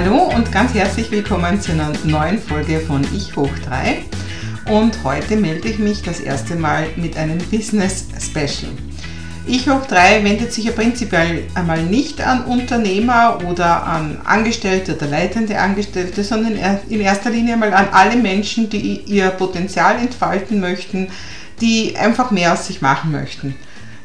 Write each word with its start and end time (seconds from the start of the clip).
Hallo 0.00 0.30
und 0.32 0.52
ganz 0.52 0.74
herzlich 0.74 1.10
willkommen 1.10 1.60
zu 1.60 1.72
einer 1.72 1.92
neuen 2.04 2.38
Folge 2.38 2.78
von 2.78 3.04
Ich 3.16 3.34
hoch 3.34 3.50
3. 3.66 4.04
Und 4.72 5.02
heute 5.02 5.34
melde 5.34 5.66
ich 5.66 5.80
mich 5.80 6.02
das 6.02 6.20
erste 6.20 6.54
Mal 6.54 6.86
mit 6.94 7.16
einem 7.16 7.38
Business 7.38 8.04
Special. 8.16 8.70
Ich 9.44 9.68
hoch 9.68 9.84
3 9.86 10.22
wendet 10.22 10.52
sich 10.52 10.66
ja 10.66 10.70
prinzipiell 10.70 11.42
einmal 11.56 11.82
nicht 11.82 12.20
an 12.20 12.44
Unternehmer 12.44 13.40
oder 13.50 13.84
an 13.88 14.20
Angestellte 14.22 14.94
oder 14.94 15.08
leitende 15.08 15.58
Angestellte, 15.58 16.22
sondern 16.22 16.52
in 16.88 17.00
erster 17.00 17.30
Linie 17.30 17.54
einmal 17.54 17.74
an 17.74 17.88
alle 17.90 18.14
Menschen, 18.14 18.70
die 18.70 19.00
ihr 19.00 19.30
Potenzial 19.30 19.98
entfalten 19.98 20.60
möchten, 20.60 21.08
die 21.60 21.96
einfach 21.96 22.30
mehr 22.30 22.52
aus 22.52 22.68
sich 22.68 22.80
machen 22.80 23.10
möchten. 23.10 23.56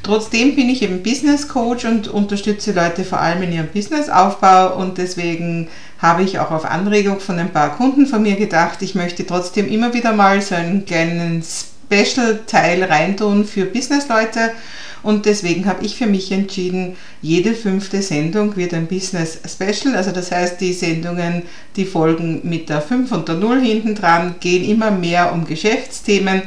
Trotzdem 0.04 0.56
bin 0.56 0.68
ich 0.68 0.82
eben 0.82 1.02
Business 1.02 1.48
Coach 1.48 1.86
und 1.86 2.10
unterstütze 2.10 2.74
Leute 2.74 3.06
vor 3.06 3.22
allem 3.22 3.42
in 3.44 3.54
ihrem 3.54 3.68
Businessaufbau 3.70 4.76
und 4.76 4.98
deswegen 4.98 5.70
habe 5.98 6.24
ich 6.24 6.40
auch 6.40 6.52
auf 6.52 6.66
Anregung 6.66 7.22
von 7.22 7.40
ein 7.40 7.54
paar 7.54 7.78
Kunden 7.78 8.06
von 8.06 8.22
mir 8.22 8.36
gedacht, 8.36 8.82
ich 8.82 8.96
möchte 8.96 9.26
trotzdem 9.26 9.70
immer 9.70 9.94
wieder 9.94 10.12
mal 10.12 10.42
so 10.42 10.56
einen 10.56 10.86
kleinen 10.86 11.42
Special-Teil 11.42 12.84
reintun 12.84 13.46
für 13.46 13.64
Business-Leute 13.64 14.52
und 15.04 15.26
deswegen 15.26 15.66
habe 15.68 15.86
ich 15.86 15.96
für 15.96 16.08
mich 16.08 16.34
entschieden, 16.34 16.98
jede 17.22 17.54
fünfte 17.54 18.02
Sendung 18.02 18.58
wird 18.58 18.74
ein 18.74 18.88
Business 18.88 19.40
Special. 19.46 19.96
Also 19.96 20.12
das 20.12 20.32
heißt, 20.32 20.60
die 20.60 20.74
Sendungen, 20.74 21.44
die 21.78 21.86
folgen 21.86 22.42
mit 22.44 22.68
der 22.68 22.82
5 22.82 23.10
und 23.14 23.30
der 23.30 23.36
0 23.36 23.62
hinten 23.62 23.96
dran, 23.96 24.36
gehen 24.42 24.70
immer 24.70 24.92
mehr 24.92 25.32
um 25.32 25.46
Geschäftsthemen 25.46 26.42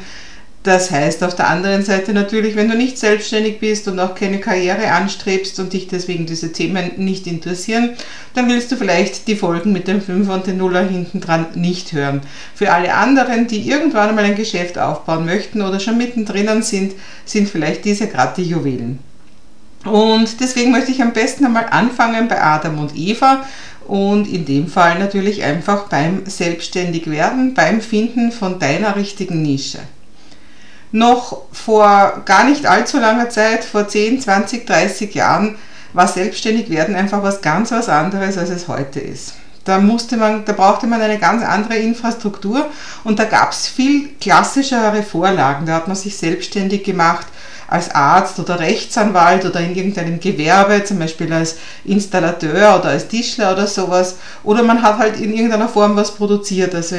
das 0.66 0.90
heißt 0.90 1.22
auf 1.22 1.36
der 1.36 1.48
anderen 1.48 1.84
Seite 1.84 2.12
natürlich, 2.12 2.56
wenn 2.56 2.68
du 2.68 2.76
nicht 2.76 2.98
selbstständig 2.98 3.60
bist 3.60 3.86
und 3.86 4.00
auch 4.00 4.14
keine 4.14 4.40
Karriere 4.40 4.90
anstrebst 4.90 5.60
und 5.60 5.72
dich 5.72 5.86
deswegen 5.86 6.26
diese 6.26 6.52
Themen 6.52 6.92
nicht 6.96 7.26
interessieren, 7.26 7.90
dann 8.34 8.48
willst 8.48 8.72
du 8.72 8.76
vielleicht 8.76 9.28
die 9.28 9.36
Folgen 9.36 9.72
mit 9.72 9.86
dem 9.86 10.00
5 10.00 10.28
und 10.28 10.46
den 10.46 10.58
Nuller 10.58 10.82
hinten 10.82 11.20
dran 11.20 11.46
nicht 11.54 11.92
hören. 11.92 12.20
Für 12.54 12.72
alle 12.72 12.94
anderen, 12.94 13.46
die 13.46 13.68
irgendwann 13.68 14.08
einmal 14.08 14.24
ein 14.24 14.34
Geschäft 14.34 14.78
aufbauen 14.78 15.24
möchten 15.24 15.62
oder 15.62 15.78
schon 15.78 15.98
mittendrin 15.98 16.62
sind, 16.62 16.94
sind 17.24 17.48
vielleicht 17.48 17.84
diese 17.84 18.08
gerade 18.08 18.42
die 18.42 18.48
Juwelen. 18.48 18.98
Und 19.84 20.40
deswegen 20.40 20.72
möchte 20.72 20.90
ich 20.90 21.00
am 21.00 21.12
besten 21.12 21.44
einmal 21.44 21.66
anfangen 21.70 22.26
bei 22.26 22.42
Adam 22.42 22.78
und 22.80 22.96
Eva 22.96 23.46
und 23.86 24.26
in 24.26 24.44
dem 24.44 24.66
Fall 24.66 24.98
natürlich 24.98 25.44
einfach 25.44 25.88
beim 25.88 26.26
Selbstständigwerden, 26.26 27.54
beim 27.54 27.80
Finden 27.80 28.32
von 28.32 28.58
deiner 28.58 28.96
richtigen 28.96 29.42
Nische 29.42 29.78
noch 30.96 31.42
vor 31.52 32.22
gar 32.24 32.44
nicht 32.44 32.66
allzu 32.66 32.98
langer 32.98 33.28
Zeit, 33.28 33.64
vor 33.64 33.86
10, 33.86 34.20
20, 34.20 34.66
30 34.66 35.14
Jahren, 35.14 35.56
war 35.92 36.08
selbstständig 36.08 36.70
werden 36.70 36.94
einfach 36.94 37.22
was 37.22 37.42
ganz 37.42 37.70
was 37.70 37.88
anderes, 37.88 38.36
als 38.38 38.50
es 38.50 38.68
heute 38.68 39.00
ist. 39.00 39.34
Da, 39.64 39.78
musste 39.78 40.16
man, 40.16 40.44
da 40.44 40.52
brauchte 40.52 40.86
man 40.86 41.00
eine 41.00 41.18
ganz 41.18 41.42
andere 41.42 41.76
Infrastruktur 41.76 42.66
und 43.04 43.18
da 43.18 43.24
gab 43.24 43.52
es 43.52 43.66
viel 43.66 44.10
klassischere 44.20 45.02
Vorlagen. 45.02 45.66
Da 45.66 45.74
hat 45.74 45.88
man 45.88 45.96
sich 45.96 46.16
selbstständig 46.16 46.84
gemacht 46.84 47.26
als 47.68 47.90
Arzt 47.94 48.38
oder 48.38 48.60
Rechtsanwalt 48.60 49.44
oder 49.44 49.60
in 49.60 49.74
irgendeinem 49.74 50.20
Gewerbe, 50.20 50.84
zum 50.84 50.98
Beispiel 50.98 51.32
als 51.32 51.56
Installateur 51.84 52.78
oder 52.78 52.90
als 52.90 53.08
Tischler 53.08 53.52
oder 53.52 53.66
sowas. 53.66 54.16
Oder 54.44 54.62
man 54.62 54.82
hat 54.82 54.98
halt 54.98 55.20
in 55.20 55.32
irgendeiner 55.32 55.68
Form 55.68 55.96
was 55.96 56.14
produziert, 56.14 56.74
also 56.74 56.96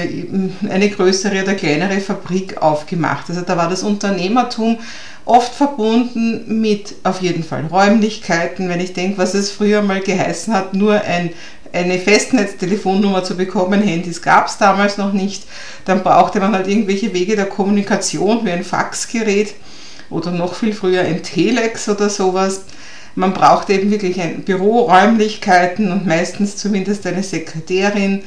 eine 0.70 0.90
größere 0.90 1.44
oder 1.44 1.56
kleinere 1.56 2.00
Fabrik 2.00 2.62
aufgemacht. 2.62 3.30
Also 3.30 3.42
da 3.42 3.56
war 3.58 3.70
das 3.70 3.84
Unternehmertum 3.84 4.78
oft 5.26 5.54
verbunden 5.54 6.62
mit 6.62 6.96
auf 7.04 7.22
jeden 7.22 7.44
Fall 7.44 7.66
Räumlichkeiten. 7.66 8.70
Wenn 8.70 8.80
ich 8.80 8.94
denke, 8.94 9.18
was 9.18 9.34
es 9.34 9.52
früher 9.52 9.82
mal 9.82 10.00
geheißen 10.00 10.54
hat, 10.54 10.74
nur 10.74 11.02
ein 11.02 11.32
eine 11.74 12.00
Festnetztelefonnummer 12.00 13.24
zu 13.24 13.36
bekommen. 13.36 13.82
Handys 13.82 14.22
gab 14.22 14.48
es 14.48 14.58
damals 14.58 14.98
noch 14.98 15.14
nicht. 15.14 15.44
Dann 15.86 16.04
brauchte 16.04 16.40
man 16.40 16.54
halt 16.54 16.68
irgendwelche 16.68 17.14
Wege 17.14 17.36
der 17.36 17.48
Kommunikation 17.48 18.46
wie 18.46 18.52
ein 18.52 18.64
Faxgerät 18.64 19.54
oder 20.10 20.32
noch 20.32 20.54
viel 20.54 20.74
früher 20.74 21.02
ein 21.02 21.24
Telex 21.24 21.90
oder 21.90 22.10
sowas. 22.10 22.62
Man 23.16 23.34
braucht 23.34 23.70
eben 23.70 23.90
wirklich 23.90 24.22
ein 24.22 24.44
Büroräumlichkeiten 24.44 25.92
und 25.92 26.06
meistens 26.06 26.56
zumindest 26.56 27.06
eine 27.08 27.24
Sekretärin 27.24 28.24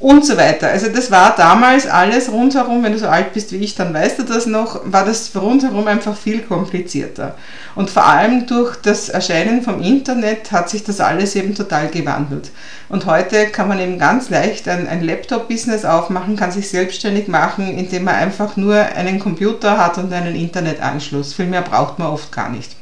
und 0.00 0.24
so 0.24 0.38
weiter. 0.38 0.68
Also 0.68 0.88
das 0.88 1.10
war 1.10 1.36
damals 1.36 1.86
alles 1.86 2.32
rundherum, 2.32 2.82
wenn 2.82 2.92
du 2.92 2.98
so 2.98 3.06
alt 3.06 3.34
bist 3.34 3.52
wie 3.52 3.58
ich, 3.58 3.74
dann 3.74 3.92
weißt 3.92 4.18
du 4.18 4.22
das 4.22 4.46
noch, 4.46 4.80
war 4.90 5.04
das 5.04 5.30
rundherum 5.36 5.86
einfach 5.86 6.16
viel 6.16 6.40
komplizierter. 6.40 7.36
Und 7.74 7.90
vor 7.90 8.06
allem 8.06 8.46
durch 8.46 8.76
das 8.76 9.10
Erscheinen 9.10 9.62
vom 9.62 9.82
Internet 9.82 10.52
hat 10.52 10.70
sich 10.70 10.82
das 10.82 11.00
alles 11.00 11.36
eben 11.36 11.54
total 11.54 11.88
gewandelt. 11.88 12.50
Und 12.88 13.04
heute 13.04 13.48
kann 13.48 13.68
man 13.68 13.78
eben 13.78 13.98
ganz 13.98 14.30
leicht 14.30 14.68
ein, 14.68 14.88
ein 14.88 15.04
Laptop-Business 15.04 15.84
aufmachen, 15.84 16.34
kann 16.34 16.50
sich 16.50 16.70
selbstständig 16.70 17.28
machen, 17.28 17.76
indem 17.76 18.04
man 18.04 18.14
einfach 18.14 18.56
nur 18.56 18.76
einen 18.76 19.20
Computer 19.20 19.76
hat 19.76 19.98
und 19.98 20.10
einen 20.14 20.34
Internetanschluss. 20.34 21.34
Viel 21.34 21.46
mehr 21.46 21.62
braucht 21.62 21.98
man 21.98 22.08
oft 22.08 22.32
gar 22.32 22.48
nicht. 22.48 22.74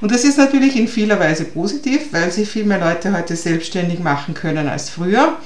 Und 0.00 0.12
das 0.12 0.24
ist 0.24 0.38
natürlich 0.38 0.76
in 0.76 0.88
vieler 0.88 1.18
Weise 1.18 1.44
positiv, 1.44 2.12
weil 2.12 2.30
sich 2.30 2.48
viel 2.48 2.64
mehr 2.64 2.78
Leute 2.78 3.16
heute 3.16 3.36
selbstständig 3.36 4.00
machen 4.00 4.34
können 4.34 4.68
als 4.68 4.90
früher. 4.90 5.36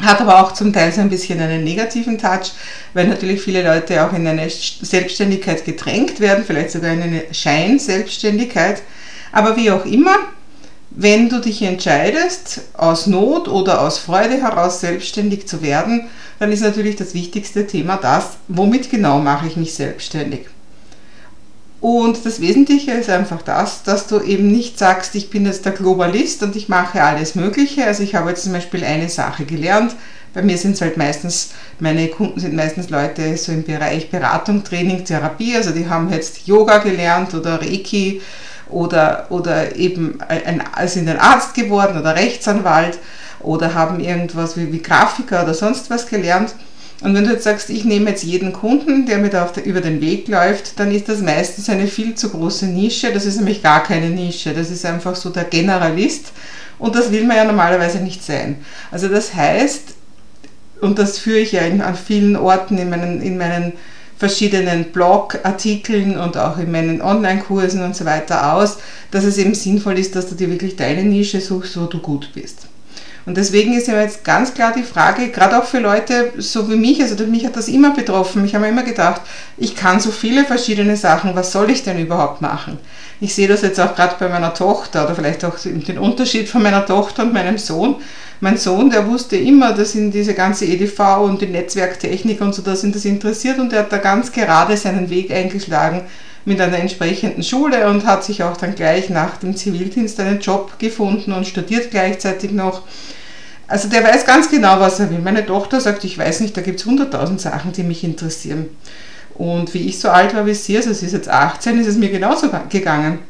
Hat 0.00 0.20
aber 0.20 0.40
auch 0.40 0.52
zum 0.52 0.72
Teil 0.72 0.92
so 0.92 1.00
ein 1.00 1.10
bisschen 1.10 1.40
einen 1.40 1.64
negativen 1.64 2.18
Touch, 2.18 2.52
weil 2.94 3.08
natürlich 3.08 3.40
viele 3.40 3.64
Leute 3.64 4.04
auch 4.06 4.12
in 4.12 4.26
eine 4.26 4.48
Selbstständigkeit 4.48 5.64
gedrängt 5.64 6.20
werden, 6.20 6.44
vielleicht 6.46 6.70
sogar 6.70 6.92
in 6.92 7.02
eine 7.02 7.24
Scheinselbstständigkeit. 7.32 8.82
Aber 9.32 9.56
wie 9.56 9.70
auch 9.72 9.84
immer, 9.84 10.16
wenn 10.90 11.28
du 11.28 11.40
dich 11.40 11.62
entscheidest, 11.62 12.62
aus 12.74 13.06
Not 13.06 13.48
oder 13.48 13.82
aus 13.82 13.98
Freude 13.98 14.40
heraus 14.40 14.80
selbstständig 14.80 15.46
zu 15.46 15.62
werden, 15.62 16.08
dann 16.38 16.52
ist 16.52 16.62
natürlich 16.62 16.96
das 16.96 17.14
wichtigste 17.14 17.66
Thema 17.66 17.96
das, 17.96 18.36
womit 18.46 18.90
genau 18.90 19.18
mache 19.18 19.48
ich 19.48 19.56
mich 19.56 19.74
selbstständig. 19.74 20.46
Und 21.80 22.24
das 22.24 22.40
Wesentliche 22.40 22.90
ist 22.92 23.08
einfach 23.08 23.42
das, 23.42 23.84
dass 23.84 24.08
du 24.08 24.20
eben 24.20 24.50
nicht 24.50 24.78
sagst, 24.78 25.14
ich 25.14 25.30
bin 25.30 25.46
jetzt 25.46 25.64
der 25.64 25.72
Globalist 25.72 26.42
und 26.42 26.56
ich 26.56 26.68
mache 26.68 27.02
alles 27.02 27.36
Mögliche. 27.36 27.86
Also 27.86 28.02
ich 28.02 28.16
habe 28.16 28.30
jetzt 28.30 28.42
zum 28.42 28.52
Beispiel 28.52 28.82
eine 28.84 29.08
Sache 29.08 29.44
gelernt. 29.44 29.94
Bei 30.34 30.42
mir 30.42 30.58
sind 30.58 30.72
es 30.72 30.80
halt 30.80 30.96
meistens, 30.96 31.50
meine 31.78 32.08
Kunden 32.08 32.40
sind 32.40 32.54
meistens 32.54 32.90
Leute 32.90 33.36
so 33.36 33.52
im 33.52 33.62
Bereich 33.62 34.10
Beratung, 34.10 34.64
Training, 34.64 35.04
Therapie. 35.04 35.56
Also 35.56 35.70
die 35.70 35.88
haben 35.88 36.12
jetzt 36.12 36.46
Yoga 36.46 36.78
gelernt 36.78 37.34
oder 37.34 37.60
Reiki 37.60 38.22
oder, 38.68 39.26
oder 39.30 39.76
eben 39.76 40.18
ein, 40.20 40.62
sind 40.88 41.08
ein 41.08 41.18
Arzt 41.18 41.54
geworden 41.54 41.98
oder 41.98 42.16
Rechtsanwalt 42.16 42.98
oder 43.40 43.74
haben 43.74 44.00
irgendwas 44.00 44.56
wie, 44.56 44.72
wie 44.72 44.82
Grafiker 44.82 45.44
oder 45.44 45.54
sonst 45.54 45.90
was 45.90 46.08
gelernt. 46.08 46.54
Und 47.00 47.14
wenn 47.14 47.24
du 47.24 47.30
jetzt 47.30 47.44
sagst, 47.44 47.70
ich 47.70 47.84
nehme 47.84 48.10
jetzt 48.10 48.24
jeden 48.24 48.52
Kunden, 48.52 49.06
der 49.06 49.18
mir 49.18 49.30
da 49.30 49.44
der, 49.44 49.64
über 49.64 49.80
den 49.80 50.00
Weg 50.00 50.26
läuft, 50.26 50.80
dann 50.80 50.90
ist 50.90 51.08
das 51.08 51.20
meistens 51.20 51.68
eine 51.68 51.86
viel 51.86 52.16
zu 52.16 52.30
große 52.30 52.66
Nische. 52.66 53.12
Das 53.12 53.24
ist 53.24 53.36
nämlich 53.36 53.62
gar 53.62 53.84
keine 53.84 54.10
Nische. 54.10 54.52
Das 54.52 54.70
ist 54.70 54.84
einfach 54.84 55.14
so 55.14 55.30
der 55.30 55.44
Generalist. 55.44 56.32
Und 56.78 56.96
das 56.96 57.12
will 57.12 57.24
man 57.24 57.36
ja 57.36 57.44
normalerweise 57.44 57.98
nicht 57.98 58.24
sein. 58.24 58.56
Also 58.90 59.08
das 59.08 59.34
heißt, 59.34 59.94
und 60.80 60.98
das 60.98 61.18
führe 61.18 61.38
ich 61.38 61.52
ja 61.52 61.62
in, 61.62 61.80
an 61.80 61.94
vielen 61.94 62.36
Orten 62.36 62.78
in 62.78 62.90
meinen, 62.90 63.22
in 63.22 63.38
meinen 63.38 63.74
verschiedenen 64.16 64.86
Blogartikeln 64.86 66.18
und 66.18 66.36
auch 66.36 66.58
in 66.58 66.72
meinen 66.72 67.00
Online-Kursen 67.00 67.82
und 67.82 67.94
so 67.94 68.04
weiter 68.04 68.54
aus, 68.54 68.78
dass 69.12 69.24
es 69.24 69.38
eben 69.38 69.54
sinnvoll 69.54 69.98
ist, 69.98 70.16
dass 70.16 70.28
du 70.28 70.34
dir 70.34 70.50
wirklich 70.50 70.74
deine 70.74 71.04
Nische 71.04 71.40
suchst, 71.40 71.80
wo 71.80 71.86
du 71.86 72.00
gut 72.00 72.30
bist. 72.34 72.66
Und 73.28 73.36
deswegen 73.36 73.74
ist 73.74 73.88
ja 73.88 74.00
jetzt 74.00 74.24
ganz 74.24 74.54
klar 74.54 74.72
die 74.74 74.82
Frage, 74.82 75.28
gerade 75.28 75.58
auch 75.58 75.66
für 75.66 75.80
Leute 75.80 76.32
so 76.38 76.70
wie 76.70 76.76
mich, 76.76 77.02
also 77.02 77.14
mich 77.26 77.44
hat 77.44 77.56
das 77.56 77.68
immer 77.68 77.92
betroffen. 77.92 78.42
Ich 78.46 78.54
habe 78.54 78.66
immer 78.66 78.84
gedacht, 78.84 79.20
ich 79.58 79.76
kann 79.76 80.00
so 80.00 80.10
viele 80.10 80.46
verschiedene 80.46 80.96
Sachen, 80.96 81.36
was 81.36 81.52
soll 81.52 81.68
ich 81.68 81.82
denn 81.82 81.98
überhaupt 81.98 82.40
machen? 82.40 82.78
Ich 83.20 83.34
sehe 83.34 83.46
das 83.46 83.60
jetzt 83.60 83.78
auch 83.80 83.94
gerade 83.94 84.14
bei 84.18 84.30
meiner 84.30 84.54
Tochter 84.54 85.04
oder 85.04 85.14
vielleicht 85.14 85.44
auch 85.44 85.58
den 85.58 85.98
Unterschied 85.98 86.48
von 86.48 86.62
meiner 86.62 86.86
Tochter 86.86 87.24
und 87.24 87.34
meinem 87.34 87.58
Sohn. 87.58 87.96
Mein 88.40 88.56
Sohn, 88.56 88.88
der 88.88 89.06
wusste 89.06 89.36
immer, 89.36 89.74
dass 89.74 89.94
ihn 89.94 90.10
diese 90.10 90.32
ganze 90.32 90.64
EDV 90.64 91.20
und 91.20 91.42
die 91.42 91.48
Netzwerktechnik 91.48 92.40
und 92.40 92.54
so, 92.54 92.62
dass 92.62 92.82
ihn 92.82 92.92
das 92.92 93.04
interessiert 93.04 93.58
und 93.58 93.74
er 93.74 93.80
hat 93.80 93.92
da 93.92 93.98
ganz 93.98 94.32
gerade 94.32 94.74
seinen 94.74 95.10
Weg 95.10 95.30
eingeschlagen 95.30 96.06
mit 96.46 96.62
einer 96.62 96.78
entsprechenden 96.78 97.42
Schule 97.42 97.90
und 97.90 98.06
hat 98.06 98.24
sich 98.24 98.42
auch 98.42 98.56
dann 98.56 98.74
gleich 98.74 99.10
nach 99.10 99.36
dem 99.36 99.54
Zivildienst 99.54 100.18
einen 100.18 100.40
Job 100.40 100.78
gefunden 100.78 101.32
und 101.32 101.46
studiert 101.46 101.90
gleichzeitig 101.90 102.52
noch. 102.52 102.84
Also 103.68 103.88
der 103.88 104.02
weiß 104.02 104.24
ganz 104.24 104.50
genau, 104.50 104.80
was 104.80 104.98
er 104.98 105.10
will. 105.10 105.18
Meine 105.18 105.44
Tochter 105.44 105.80
sagt, 105.80 106.02
ich 106.04 106.16
weiß 106.16 106.40
nicht, 106.40 106.56
da 106.56 106.62
gibt 106.62 106.80
es 106.80 106.86
hunderttausend 106.86 107.40
Sachen, 107.40 107.72
die 107.72 107.82
mich 107.82 108.02
interessieren. 108.02 108.66
Und 109.34 109.72
wie 109.74 109.86
ich 109.86 110.00
so 110.00 110.08
alt 110.08 110.34
war 110.34 110.46
wie 110.46 110.54
sie, 110.54 110.76
also 110.76 110.92
sie 110.92 111.06
ist 111.06 111.12
jetzt 111.12 111.28
18, 111.28 111.78
ist 111.78 111.86
es 111.86 111.96
mir 111.96 112.08
genauso 112.08 112.48
gegangen. 112.70 113.20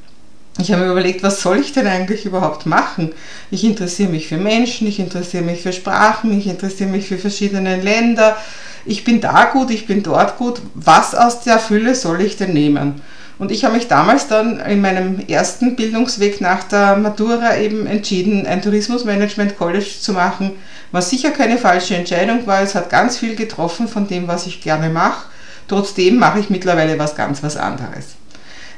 Ich 0.60 0.72
habe 0.72 0.84
mir 0.84 0.90
überlegt, 0.90 1.22
was 1.22 1.42
soll 1.42 1.58
ich 1.58 1.72
denn 1.72 1.86
eigentlich 1.86 2.24
überhaupt 2.24 2.66
machen? 2.66 3.12
Ich 3.50 3.62
interessiere 3.62 4.10
mich 4.10 4.26
für 4.26 4.38
Menschen, 4.38 4.88
ich 4.88 4.98
interessiere 4.98 5.44
mich 5.44 5.62
für 5.62 5.72
Sprachen, 5.72 6.36
ich 6.36 6.46
interessiere 6.46 6.90
mich 6.90 7.06
für 7.06 7.18
verschiedene 7.18 7.80
Länder. 7.80 8.36
Ich 8.84 9.04
bin 9.04 9.20
da 9.20 9.44
gut, 9.44 9.70
ich 9.70 9.86
bin 9.86 10.02
dort 10.02 10.38
gut. 10.38 10.60
Was 10.74 11.14
aus 11.14 11.40
der 11.40 11.58
Fülle 11.58 11.94
soll 11.94 12.22
ich 12.22 12.36
denn 12.36 12.52
nehmen? 12.52 13.02
Und 13.38 13.52
ich 13.52 13.64
habe 13.64 13.74
mich 13.74 13.86
damals 13.86 14.26
dann 14.26 14.58
in 14.60 14.80
meinem 14.80 15.20
ersten 15.28 15.76
Bildungsweg 15.76 16.40
nach 16.40 16.64
der 16.64 16.96
Matura 16.96 17.56
eben 17.56 17.86
entschieden, 17.86 18.46
ein 18.46 18.62
Tourismusmanagement 18.62 19.56
College 19.56 19.90
zu 20.00 20.12
machen, 20.12 20.52
was 20.90 21.10
sicher 21.10 21.30
keine 21.30 21.56
falsche 21.56 21.94
Entscheidung 21.94 22.46
war. 22.46 22.62
Es 22.62 22.74
hat 22.74 22.90
ganz 22.90 23.18
viel 23.18 23.36
getroffen 23.36 23.86
von 23.86 24.08
dem, 24.08 24.26
was 24.26 24.46
ich 24.46 24.60
gerne 24.60 24.88
mache. 24.88 25.26
Trotzdem 25.68 26.18
mache 26.18 26.40
ich 26.40 26.50
mittlerweile 26.50 26.98
was 26.98 27.14
ganz 27.14 27.42
was 27.42 27.56
anderes. 27.56 28.16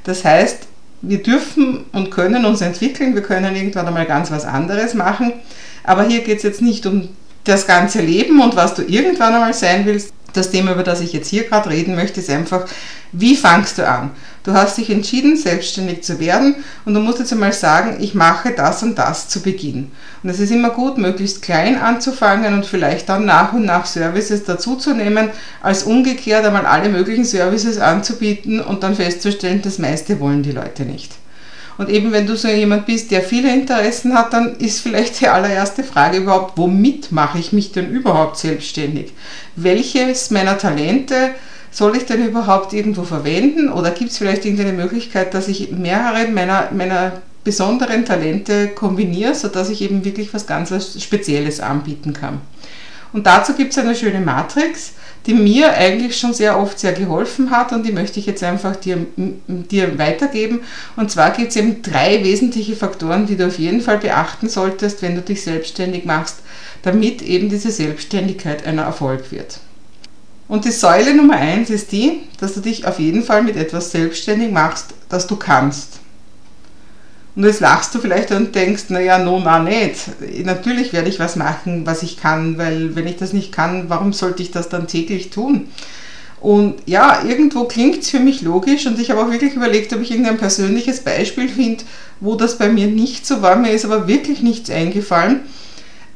Das 0.04 0.24
heißt, 0.24 0.66
wir 1.02 1.22
dürfen 1.22 1.84
und 1.92 2.10
können 2.10 2.44
uns 2.44 2.60
entwickeln, 2.60 3.14
wir 3.14 3.22
können 3.22 3.56
irgendwann 3.56 3.86
einmal 3.86 4.06
ganz 4.06 4.30
was 4.30 4.44
anderes 4.44 4.94
machen, 4.94 5.32
aber 5.84 6.04
hier 6.04 6.20
geht 6.20 6.38
es 6.38 6.42
jetzt 6.42 6.62
nicht 6.62 6.84
um 6.84 7.08
das 7.44 7.66
ganze 7.66 8.00
Leben 8.02 8.40
und 8.40 8.54
was 8.56 8.74
du 8.74 8.82
irgendwann 8.82 9.34
einmal 9.34 9.54
sein 9.54 9.86
willst. 9.86 10.12
Das 10.32 10.50
Thema, 10.50 10.72
über 10.72 10.82
das 10.82 11.00
ich 11.00 11.12
jetzt 11.12 11.28
hier 11.28 11.44
gerade 11.44 11.70
reden 11.70 11.94
möchte, 11.94 12.20
ist 12.20 12.30
einfach, 12.30 12.66
wie 13.12 13.36
fangst 13.36 13.78
du 13.78 13.88
an? 13.88 14.10
Du 14.42 14.52
hast 14.52 14.78
dich 14.78 14.88
entschieden, 14.88 15.36
selbstständig 15.36 16.02
zu 16.02 16.18
werden 16.18 16.56
und 16.84 16.94
du 16.94 17.00
musst 17.00 17.18
jetzt 17.18 17.32
einmal 17.32 17.52
sagen, 17.52 17.98
ich 18.00 18.14
mache 18.14 18.52
das 18.52 18.82
und 18.82 18.96
das 18.96 19.28
zu 19.28 19.42
Beginn. 19.42 19.90
Und 20.22 20.30
es 20.30 20.40
ist 20.40 20.50
immer 20.50 20.70
gut, 20.70 20.96
möglichst 20.96 21.42
klein 21.42 21.78
anzufangen 21.78 22.54
und 22.54 22.64
vielleicht 22.64 23.08
dann 23.08 23.26
nach 23.26 23.52
und 23.52 23.66
nach 23.66 23.84
Services 23.84 24.44
dazuzunehmen, 24.44 25.28
als 25.62 25.82
umgekehrt 25.82 26.46
einmal 26.46 26.64
alle 26.64 26.88
möglichen 26.88 27.24
Services 27.24 27.78
anzubieten 27.78 28.60
und 28.60 28.82
dann 28.82 28.94
festzustellen, 28.94 29.60
das 29.62 29.78
meiste 29.78 30.20
wollen 30.20 30.42
die 30.42 30.52
Leute 30.52 30.84
nicht. 30.84 31.19
Und 31.78 31.88
eben 31.88 32.12
wenn 32.12 32.26
du 32.26 32.36
so 32.36 32.48
jemand 32.48 32.86
bist, 32.86 33.10
der 33.10 33.22
viele 33.22 33.52
Interessen 33.52 34.14
hat, 34.14 34.32
dann 34.32 34.56
ist 34.56 34.80
vielleicht 34.80 35.20
die 35.20 35.28
allererste 35.28 35.82
Frage 35.82 36.18
überhaupt, 36.18 36.58
womit 36.58 37.10
mache 37.12 37.38
ich 37.38 37.52
mich 37.52 37.72
denn 37.72 37.90
überhaupt 37.90 38.36
selbstständig? 38.36 39.12
Welches 39.56 40.30
meiner 40.30 40.58
Talente 40.58 41.30
soll 41.70 41.96
ich 41.96 42.04
denn 42.04 42.26
überhaupt 42.26 42.72
irgendwo 42.72 43.04
verwenden 43.04 43.70
oder 43.70 43.92
gibt 43.92 44.10
es 44.10 44.18
vielleicht 44.18 44.44
irgendeine 44.44 44.72
Möglichkeit, 44.72 45.34
dass 45.34 45.48
ich 45.48 45.70
mehrere 45.70 46.28
meiner, 46.28 46.68
meiner 46.72 47.22
besonderen 47.44 48.04
Talente 48.04 48.68
kombiniere, 48.68 49.34
sodass 49.34 49.70
ich 49.70 49.80
eben 49.80 50.04
wirklich 50.04 50.34
was 50.34 50.46
ganz 50.46 50.72
Spezielles 51.02 51.60
anbieten 51.60 52.12
kann. 52.12 52.40
Und 53.12 53.26
dazu 53.26 53.54
gibt 53.54 53.72
es 53.72 53.78
eine 53.78 53.94
schöne 53.94 54.20
Matrix, 54.20 54.92
die 55.26 55.34
mir 55.34 55.74
eigentlich 55.74 56.18
schon 56.18 56.32
sehr 56.32 56.58
oft 56.58 56.78
sehr 56.78 56.92
geholfen 56.92 57.50
hat 57.50 57.72
und 57.72 57.86
die 57.86 57.92
möchte 57.92 58.18
ich 58.18 58.26
jetzt 58.26 58.42
einfach 58.42 58.76
dir, 58.76 59.06
dir 59.16 59.98
weitergeben. 59.98 60.60
Und 60.96 61.10
zwar 61.10 61.30
gibt 61.30 61.50
es 61.50 61.56
eben 61.56 61.82
drei 61.82 62.24
wesentliche 62.24 62.74
Faktoren, 62.74 63.26
die 63.26 63.36
du 63.36 63.46
auf 63.46 63.58
jeden 63.58 63.80
Fall 63.80 63.98
beachten 63.98 64.48
solltest, 64.48 65.02
wenn 65.02 65.14
du 65.14 65.20
dich 65.20 65.42
selbstständig 65.42 66.04
machst, 66.04 66.38
damit 66.82 67.22
eben 67.22 67.48
diese 67.48 67.70
Selbstständigkeit 67.70 68.66
ein 68.66 68.78
Erfolg 68.78 69.30
wird. 69.30 69.60
Und 70.48 70.64
die 70.64 70.72
Säule 70.72 71.14
Nummer 71.14 71.36
eins 71.36 71.70
ist 71.70 71.92
die, 71.92 72.22
dass 72.40 72.54
du 72.54 72.60
dich 72.60 72.84
auf 72.86 72.98
jeden 72.98 73.22
Fall 73.22 73.44
mit 73.44 73.56
etwas 73.56 73.92
selbstständig 73.92 74.50
machst, 74.50 74.94
das 75.08 75.28
du 75.28 75.36
kannst. 75.36 75.99
Und 77.40 77.46
jetzt 77.46 77.60
lachst 77.60 77.94
du 77.94 78.00
vielleicht 78.00 78.32
und 78.32 78.54
denkst, 78.54 78.90
naja, 78.90 79.16
no, 79.16 79.40
na, 79.42 79.60
nicht. 79.60 80.10
Natürlich 80.44 80.92
werde 80.92 81.08
ich 81.08 81.18
was 81.18 81.36
machen, 81.36 81.86
was 81.86 82.02
ich 82.02 82.18
kann, 82.18 82.58
weil 82.58 82.94
wenn 82.94 83.06
ich 83.06 83.16
das 83.16 83.32
nicht 83.32 83.50
kann, 83.50 83.88
warum 83.88 84.12
sollte 84.12 84.42
ich 84.42 84.50
das 84.50 84.68
dann 84.68 84.86
täglich 84.86 85.30
tun? 85.30 85.68
Und 86.42 86.82
ja, 86.84 87.22
irgendwo 87.26 87.64
klingt 87.64 88.02
es 88.02 88.10
für 88.10 88.20
mich 88.20 88.42
logisch 88.42 88.84
und 88.86 89.00
ich 89.00 89.10
habe 89.10 89.22
auch 89.22 89.30
wirklich 89.30 89.54
überlegt, 89.54 89.90
ob 89.94 90.02
ich 90.02 90.10
irgendein 90.10 90.36
persönliches 90.36 91.00
Beispiel 91.00 91.48
finde, 91.48 91.82
wo 92.20 92.34
das 92.34 92.58
bei 92.58 92.68
mir 92.68 92.88
nicht 92.88 93.26
so 93.26 93.40
war. 93.40 93.56
Mir 93.56 93.70
ist 93.70 93.86
aber 93.86 94.06
wirklich 94.06 94.42
nichts 94.42 94.68
eingefallen. 94.68 95.40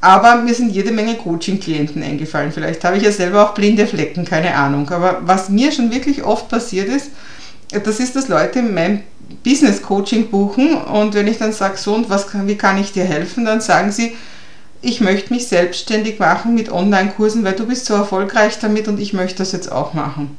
Aber 0.02 0.42
mir 0.42 0.52
sind 0.52 0.72
jede 0.72 0.92
Menge 0.92 1.14
Coaching-Klienten 1.14 2.02
eingefallen. 2.02 2.52
Vielleicht 2.52 2.84
habe 2.84 2.98
ich 2.98 3.02
ja 3.02 3.12
selber 3.12 3.48
auch 3.48 3.54
blinde 3.54 3.86
Flecken, 3.86 4.26
keine 4.26 4.54
Ahnung. 4.56 4.90
Aber 4.90 5.22
was 5.24 5.48
mir 5.48 5.72
schon 5.72 5.90
wirklich 5.90 6.22
oft 6.22 6.50
passiert 6.50 6.90
ist, 6.90 7.12
das 7.70 8.00
ist, 8.00 8.16
dass 8.16 8.28
Leute 8.28 8.62
mein 8.62 9.02
Business-Coaching 9.42 10.30
buchen 10.30 10.74
und 10.74 11.14
wenn 11.14 11.26
ich 11.26 11.38
dann 11.38 11.52
sage, 11.52 11.76
so 11.76 11.94
und 11.94 12.10
was, 12.10 12.26
wie 12.46 12.56
kann 12.56 12.78
ich 12.78 12.92
dir 12.92 13.04
helfen, 13.04 13.44
dann 13.44 13.60
sagen 13.60 13.90
sie, 13.90 14.16
ich 14.82 15.00
möchte 15.00 15.32
mich 15.32 15.48
selbstständig 15.48 16.18
machen 16.18 16.54
mit 16.54 16.70
Online-Kursen, 16.70 17.42
weil 17.42 17.54
du 17.54 17.66
bist 17.66 17.86
so 17.86 17.94
erfolgreich 17.94 18.58
damit 18.58 18.86
und 18.86 19.00
ich 19.00 19.14
möchte 19.14 19.38
das 19.38 19.52
jetzt 19.52 19.72
auch 19.72 19.94
machen. 19.94 20.36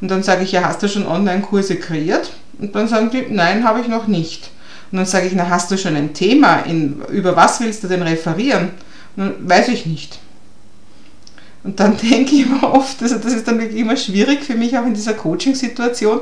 Und 0.00 0.10
dann 0.10 0.22
sage 0.22 0.44
ich, 0.44 0.52
ja, 0.52 0.64
hast 0.64 0.82
du 0.82 0.88
schon 0.88 1.06
Online-Kurse 1.06 1.76
kreiert? 1.76 2.32
Und 2.58 2.74
dann 2.74 2.88
sagen 2.88 3.10
die, 3.10 3.24
nein, 3.30 3.64
habe 3.64 3.80
ich 3.80 3.88
noch 3.88 4.06
nicht. 4.06 4.50
Und 4.92 4.98
dann 4.98 5.06
sage 5.06 5.26
ich, 5.26 5.32
na, 5.34 5.48
hast 5.48 5.70
du 5.70 5.78
schon 5.78 5.96
ein 5.96 6.12
Thema, 6.12 6.58
in, 6.60 7.00
über 7.10 7.36
was 7.36 7.60
willst 7.60 7.82
du 7.82 7.88
denn 7.88 8.02
referieren? 8.02 8.70
weiß 9.16 9.68
ich 9.68 9.86
nicht. 9.86 10.18
Und 11.64 11.80
dann 11.80 11.96
denke 12.10 12.34
ich 12.34 12.46
immer 12.46 12.74
oft, 12.74 13.02
also 13.02 13.16
das 13.16 13.32
ist 13.32 13.48
dann 13.48 13.58
wirklich 13.58 13.80
immer 13.80 13.96
schwierig 13.96 14.44
für 14.44 14.54
mich, 14.54 14.76
auch 14.76 14.86
in 14.86 14.94
dieser 14.94 15.14
Coaching-Situation. 15.14 16.20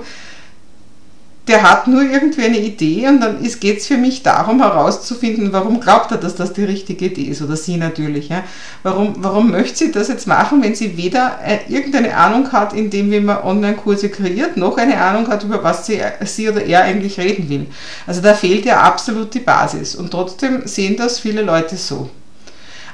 Der 1.46 1.62
hat 1.62 1.88
nur 1.88 2.02
irgendwie 2.02 2.44
eine 2.44 2.58
Idee 2.58 3.06
und 3.06 3.20
dann 3.20 3.42
geht 3.60 3.78
es 3.78 3.86
für 3.86 3.98
mich 3.98 4.22
darum 4.22 4.62
herauszufinden, 4.62 5.52
warum 5.52 5.78
glaubt 5.78 6.10
er, 6.10 6.16
dass 6.16 6.34
das 6.34 6.54
die 6.54 6.64
richtige 6.64 7.04
Idee 7.04 7.24
ist 7.24 7.42
oder 7.42 7.54
sie 7.54 7.76
natürlich. 7.76 8.30
Ja? 8.30 8.44
Warum, 8.82 9.16
warum 9.18 9.50
möchte 9.50 9.76
sie 9.76 9.92
das 9.92 10.08
jetzt 10.08 10.26
machen, 10.26 10.62
wenn 10.62 10.74
sie 10.74 10.96
weder 10.96 11.38
äh, 11.44 11.58
irgendeine 11.68 12.16
Ahnung 12.16 12.50
hat, 12.52 12.72
in 12.72 12.88
dem 12.88 13.10
wie 13.10 13.20
man 13.20 13.42
Online-Kurse 13.42 14.08
kreiert, 14.08 14.56
noch 14.56 14.78
eine 14.78 14.98
Ahnung 14.98 15.28
hat, 15.28 15.44
über 15.44 15.62
was 15.62 15.84
sie, 15.84 16.00
sie 16.22 16.48
oder 16.48 16.64
er 16.64 16.84
eigentlich 16.84 17.20
reden 17.20 17.50
will. 17.50 17.66
Also 18.06 18.22
da 18.22 18.32
fehlt 18.32 18.64
ja 18.64 18.80
absolut 18.80 19.34
die 19.34 19.40
Basis 19.40 19.94
und 19.94 20.12
trotzdem 20.12 20.66
sehen 20.66 20.96
das 20.96 21.20
viele 21.20 21.42
Leute 21.42 21.76
so. 21.76 22.08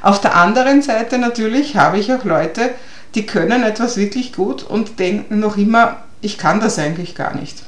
Auf 0.03 0.21
der 0.21 0.35
anderen 0.35 0.83
Seite 0.83 1.19
natürlich 1.19 1.77
habe 1.77 1.99
ich 1.99 2.13
auch 2.13 2.25
Leute, 2.25 2.71
die 3.15 3.27
können 3.27 3.63
etwas 3.63 3.97
wirklich 3.97 4.33
gut 4.33 4.63
und 4.63 4.99
denken 4.99 5.41
noch 5.41 5.57
immer, 5.57 5.99
ich 6.21 6.39
kann 6.39 6.61
das 6.61 6.79
eigentlich 6.79 7.15
gar 7.15 7.35
nicht. 7.35 7.63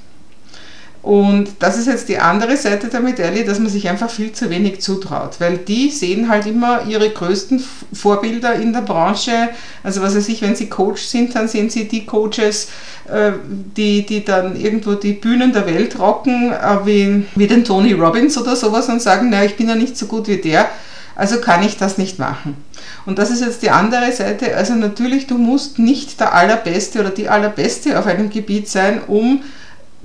Und 1.03 1.49
das 1.59 1.79
ist 1.79 1.89
jetzt 1.89 2.09
die 2.09 2.19
andere 2.19 2.57
Seite 2.57 2.87
der 2.87 3.01
Medaille, 3.01 3.45
dass 3.45 3.59
man 3.59 3.69
sich 3.69 3.89
einfach 3.89 4.09
viel 4.09 4.31
zu 4.31 4.51
wenig 4.51 4.81
zutraut, 4.81 5.41
weil 5.41 5.59
die 5.59 5.91
sehen 5.91 6.29
halt 6.29 6.47
immer 6.47 6.87
ihre 6.87 7.11
größten 7.11 7.63
Vorbilder 7.93 8.55
in 8.55 8.73
der 8.73 8.83
Branche. 8.83 9.49
Also 9.83 10.01
was 10.01 10.15
weiß 10.15 10.29
ich, 10.29 10.43
wenn 10.43 10.55
sie 10.55 10.69
Coach 10.69 11.03
sind, 11.03 11.35
dann 11.35 11.49
sehen 11.49 11.71
sie 11.71 11.89
die 11.89 12.07
Coaches, 12.07 12.69
äh, 13.09 13.33
die, 13.77 14.07
die 14.07 14.25
dann 14.25 14.55
irgendwo 14.55 14.95
die 14.95 15.15
Bühnen 15.15 15.53
der 15.53 15.67
Welt 15.67 15.99
rocken, 15.99 16.53
äh, 16.53 16.87
wie, 16.87 17.27
wie 17.35 17.47
den 17.49 17.65
Tony 17.65 17.95
Robbins 17.95 18.39
oder 18.39 18.55
sowas 18.55 18.89
und 18.89 19.03
sagen, 19.03 19.29
naja, 19.31 19.45
ich 19.45 19.57
bin 19.57 19.69
ja 19.69 19.75
nicht 19.75 19.99
so 19.99 20.07
gut 20.07 20.29
wie 20.29 20.37
der 20.37 20.69
also 21.15 21.41
kann 21.41 21.63
ich 21.63 21.77
das 21.77 21.99
nicht 21.99 22.19
machen. 22.19 22.57
Und 23.05 23.19
das 23.19 23.31
ist 23.31 23.43
jetzt 23.43 23.63
die 23.63 23.71
andere 23.71 24.13
Seite. 24.13 24.57
Also 24.57 24.75
natürlich, 24.75 25.27
du 25.27 25.37
musst 25.37 25.79
nicht 25.79 26.19
der 26.21 26.33
Allerbeste 26.33 27.01
oder 27.01 27.11
die 27.11 27.29
Allerbeste 27.29 27.99
auf 27.99 28.07
einem 28.07 28.31
Gebiet 28.31 28.69
sein, 28.69 29.03
um 29.07 29.43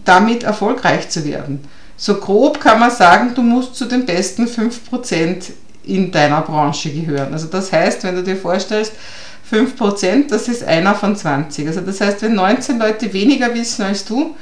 damit 0.05 0.43
erfolgreich 0.43 1.09
zu 1.09 1.25
werden. 1.25 1.63
So 1.95 2.15
grob 2.15 2.59
kann 2.59 2.79
man 2.79 2.91
sagen, 2.91 3.33
du 3.33 3.41
musst 3.41 3.75
zu 3.75 3.85
den 3.85 4.05
besten 4.05 4.45
5% 4.45 5.51
in 5.83 6.11
deiner 6.11 6.41
Branche 6.41 6.91
gehören. 6.91 7.33
Also 7.33 7.47
das 7.47 7.71
heißt, 7.71 8.03
wenn 8.03 8.15
du 8.15 8.23
dir 8.23 8.35
vorstellst, 8.35 8.93
5%, 9.51 10.29
das 10.29 10.47
ist 10.47 10.63
einer 10.63 10.93
von 10.93 11.15
20. 11.15 11.67
Also 11.67 11.81
das 11.81 12.01
heißt, 12.01 12.21
wenn 12.21 12.35
19 12.35 12.77
Leute 12.77 13.13
weniger 13.13 13.53
wissen 13.53 13.83
als 13.83 14.05
du, 14.05 14.35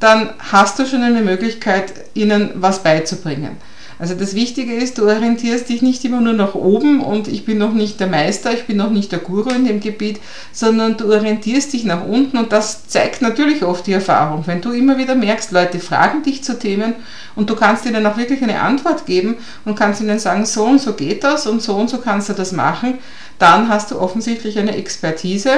dann 0.00 0.30
hast 0.38 0.78
du 0.78 0.86
schon 0.86 1.02
eine 1.02 1.20
Möglichkeit, 1.20 1.92
ihnen 2.14 2.50
was 2.56 2.82
beizubringen. 2.82 3.56
Also 3.98 4.14
das 4.14 4.34
Wichtige 4.34 4.74
ist, 4.74 4.98
du 4.98 5.06
orientierst 5.06 5.68
dich 5.68 5.80
nicht 5.80 6.04
immer 6.04 6.20
nur 6.20 6.34
nach 6.34 6.54
oben 6.54 7.00
und 7.00 7.28
ich 7.28 7.46
bin 7.46 7.56
noch 7.56 7.72
nicht 7.72 7.98
der 7.98 8.08
Meister, 8.08 8.52
ich 8.52 8.66
bin 8.66 8.76
noch 8.76 8.90
nicht 8.90 9.10
der 9.10 9.20
Guru 9.20 9.50
in 9.50 9.64
dem 9.64 9.80
Gebiet, 9.80 10.20
sondern 10.52 10.98
du 10.98 11.10
orientierst 11.10 11.72
dich 11.72 11.84
nach 11.84 12.04
unten 12.04 12.36
und 12.36 12.52
das 12.52 12.86
zeigt 12.88 13.22
natürlich 13.22 13.64
oft 13.64 13.86
die 13.86 13.94
Erfahrung. 13.94 14.46
Wenn 14.46 14.60
du 14.60 14.72
immer 14.72 14.98
wieder 14.98 15.14
merkst, 15.14 15.50
Leute 15.50 15.78
fragen 15.78 16.22
dich 16.22 16.44
zu 16.44 16.58
Themen 16.58 16.94
und 17.36 17.48
du 17.48 17.56
kannst 17.56 17.86
ihnen 17.86 18.06
auch 18.06 18.18
wirklich 18.18 18.42
eine 18.42 18.60
Antwort 18.60 19.06
geben 19.06 19.36
und 19.64 19.78
kannst 19.78 20.02
ihnen 20.02 20.18
sagen, 20.18 20.44
so 20.44 20.64
und 20.64 20.80
so 20.80 20.92
geht 20.92 21.24
das 21.24 21.46
und 21.46 21.62
so 21.62 21.74
und 21.76 21.88
so 21.88 21.98
kannst 21.98 22.28
du 22.28 22.34
das 22.34 22.52
machen, 22.52 22.98
dann 23.38 23.68
hast 23.68 23.90
du 23.90 23.98
offensichtlich 23.98 24.58
eine 24.58 24.76
Expertise, 24.76 25.50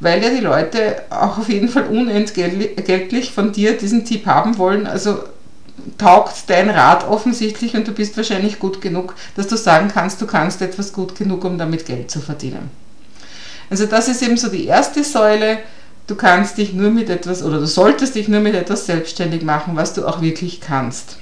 weil 0.00 0.22
ja 0.22 0.30
die 0.30 0.40
Leute 0.40 1.02
auch 1.10 1.38
auf 1.38 1.48
jeden 1.48 1.68
Fall 1.68 1.84
unentgeltlich 1.84 3.32
von 3.32 3.52
dir 3.52 3.76
diesen 3.76 4.04
Tipp 4.04 4.26
haben 4.26 4.58
wollen. 4.58 4.86
Also 4.86 5.18
taugt 5.98 6.48
dein 6.48 6.70
Rat 6.70 7.06
offensichtlich 7.08 7.76
und 7.76 7.86
du 7.86 7.92
bist 7.92 8.16
wahrscheinlich 8.16 8.58
gut 8.58 8.80
genug, 8.80 9.14
dass 9.36 9.48
du 9.48 9.56
sagen 9.56 9.90
kannst, 9.92 10.20
du 10.20 10.26
kannst 10.26 10.62
etwas 10.62 10.92
gut 10.92 11.16
genug, 11.16 11.44
um 11.44 11.58
damit 11.58 11.86
Geld 11.86 12.10
zu 12.10 12.20
verdienen. 12.20 12.70
Also 13.70 13.86
das 13.86 14.08
ist 14.08 14.22
eben 14.22 14.36
so 14.36 14.48
die 14.48 14.66
erste 14.66 15.02
Säule, 15.02 15.58
du 16.06 16.14
kannst 16.14 16.58
dich 16.58 16.72
nur 16.72 16.90
mit 16.90 17.10
etwas 17.10 17.42
oder 17.42 17.58
du 17.58 17.66
solltest 17.66 18.14
dich 18.14 18.28
nur 18.28 18.40
mit 18.40 18.54
etwas 18.54 18.86
selbstständig 18.86 19.42
machen, 19.42 19.76
was 19.76 19.94
du 19.94 20.06
auch 20.06 20.20
wirklich 20.20 20.60
kannst. 20.60 21.16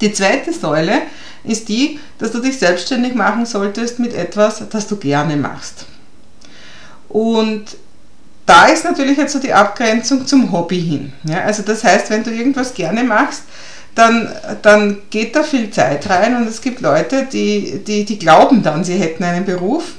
Die 0.00 0.12
zweite 0.12 0.52
Säule 0.52 1.02
ist 1.44 1.68
die, 1.68 2.00
dass 2.18 2.32
du 2.32 2.40
dich 2.40 2.58
selbstständig 2.58 3.14
machen 3.14 3.46
solltest 3.46 3.98
mit 3.98 4.12
etwas, 4.12 4.62
das 4.68 4.88
du 4.88 4.96
gerne 4.96 5.36
machst. 5.36 5.86
Und 7.08 7.76
da 8.46 8.66
ist 8.66 8.84
natürlich 8.84 9.18
jetzt 9.18 9.32
so 9.32 9.40
die 9.40 9.52
Abgrenzung 9.52 10.26
zum 10.26 10.52
Hobby 10.52 10.80
hin. 10.80 11.12
Ja, 11.24 11.40
also 11.42 11.62
das 11.62 11.82
heißt, 11.82 12.10
wenn 12.10 12.22
du 12.22 12.30
irgendwas 12.30 12.72
gerne 12.72 13.02
machst, 13.02 13.42
dann, 13.96 14.30
dann 14.62 14.98
geht 15.10 15.34
da 15.34 15.42
viel 15.42 15.70
Zeit 15.70 16.08
rein 16.08 16.36
und 16.36 16.46
es 16.46 16.60
gibt 16.60 16.80
Leute, 16.80 17.26
die, 17.32 17.82
die, 17.84 18.04
die 18.04 18.18
glauben 18.18 18.62
dann, 18.62 18.84
sie 18.84 18.94
hätten 18.94 19.24
einen 19.24 19.44
Beruf 19.44 19.94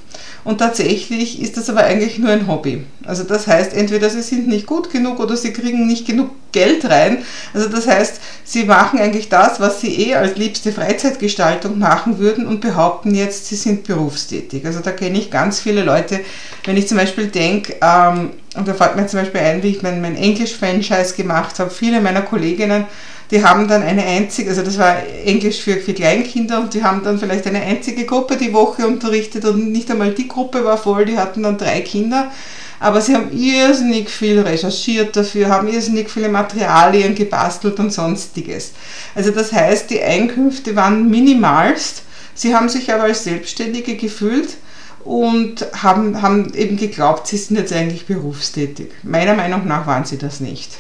und 0.48 0.60
tatsächlich 0.60 1.42
ist 1.42 1.58
das 1.58 1.70
aber 1.70 1.84
eigentlich 1.84 2.20
nur 2.20 2.32
ein 2.32 2.48
Hobby. 2.48 2.86
Also 3.04 3.26
das 3.26 3.48
heißt, 3.48 3.74
entweder 3.74 4.10
sie 4.10 4.22
sind 4.22 4.48
nicht 4.48 4.66
gut 4.66 4.90
genug 4.90 5.20
oder 5.20 5.36
sie 5.36 5.52
kriegen 5.52 5.86
nicht 5.88 6.08
genug 6.08 6.30
Geld 6.54 6.90
rein. 6.90 7.18
Also 7.54 7.68
das 7.68 7.86
heißt, 7.86 8.22
sie 8.46 8.64
machen 8.64 8.98
eigentlich 8.98 9.28
das, 9.28 9.60
was 9.60 9.82
sie 9.82 10.08
eh 10.08 10.16
als 10.16 10.38
liebste 10.38 10.72
Freizeitgestaltung 10.72 11.78
machen 11.78 12.18
würden 12.18 12.48
und 12.48 12.62
behaupten 12.62 13.14
jetzt, 13.14 13.48
sie 13.48 13.58
sind 13.58 13.84
berufstätig. 13.84 14.66
Also 14.66 14.80
da 14.80 14.92
kenne 14.92 15.18
ich 15.18 15.30
ganz 15.32 15.60
viele 15.60 15.84
Leute, 15.84 16.22
wenn 16.64 16.78
ich 16.78 16.88
zum 16.88 16.96
Beispiel 16.96 17.28
denke, 17.28 17.76
ähm, 17.82 18.30
und 18.56 18.70
da 18.70 18.74
fällt 18.74 18.96
mir 18.96 19.06
zum 19.06 19.20
Beispiel 19.20 19.42
ein, 19.42 19.64
wie 19.64 19.72
ich 19.72 19.82
mein, 19.82 20.02
mein 20.02 20.16
Englisch-Franchise 20.16 21.16
gemacht 21.18 21.60
habe, 21.60 21.72
viele 21.72 22.00
meiner 22.00 22.22
Kolleginnen 22.22 22.86
die 23.32 23.44
haben 23.44 23.68
dann 23.68 23.84
eine 23.84 24.06
einzige, 24.06 24.50
also 24.50 24.62
das 24.62 24.78
war 24.78 24.96
Englisch 25.26 25.62
für, 25.62 25.78
für 25.78 25.94
Kleinkinder 25.94 26.62
und 26.62 26.74
die 26.74 26.84
haben 26.84 27.04
dann 27.04 27.20
vielleicht 27.20 27.46
eine 27.46 27.62
einzige 27.62 28.06
Gruppe 28.06 28.38
die 28.38 28.54
Woche 28.54 28.88
unterrichtet 28.88 29.46
und 29.46 29.72
nicht 29.72 29.92
einmal 29.92 30.12
die 30.12 30.28
Gruppe 30.28 30.64
war 30.64 30.78
voll, 30.78 31.06
die 31.06 31.18
hatten 31.18 31.44
dann 31.44 31.58
drei 31.58 31.82
Kinder. 31.82 32.32
Aber 32.80 33.02
sie 33.02 33.16
haben 33.16 33.32
irrsinnig 33.36 34.10
viel 34.10 34.40
recherchiert 34.40 35.16
dafür, 35.16 35.50
haben 35.50 35.68
irrsinnig 35.68 36.12
viele 36.12 36.30
Materialien 36.30 37.16
gebastelt 37.16 37.80
und 37.80 37.92
sonstiges. 37.92 38.74
Also 39.16 39.32
das 39.32 39.52
heißt, 39.52 39.90
die 39.90 40.02
Einkünfte 40.02 40.76
waren 40.76 41.10
minimalst. 41.10 42.04
Sie 42.36 42.56
haben 42.56 42.70
sich 42.70 42.94
aber 42.94 43.04
als 43.04 43.24
Selbstständige 43.24 43.96
gefühlt 43.96 44.58
und 45.04 45.66
haben, 45.82 46.22
haben 46.22 46.54
eben 46.54 46.78
geglaubt, 46.78 47.26
sie 47.26 47.38
sind 47.38 47.58
jetzt 47.58 47.74
eigentlich 47.74 48.06
berufstätig. 48.06 48.90
Meiner 49.02 49.34
Meinung 49.34 49.66
nach 49.66 49.88
waren 49.88 50.06
sie 50.06 50.20
das 50.20 50.40
nicht. 50.40 50.78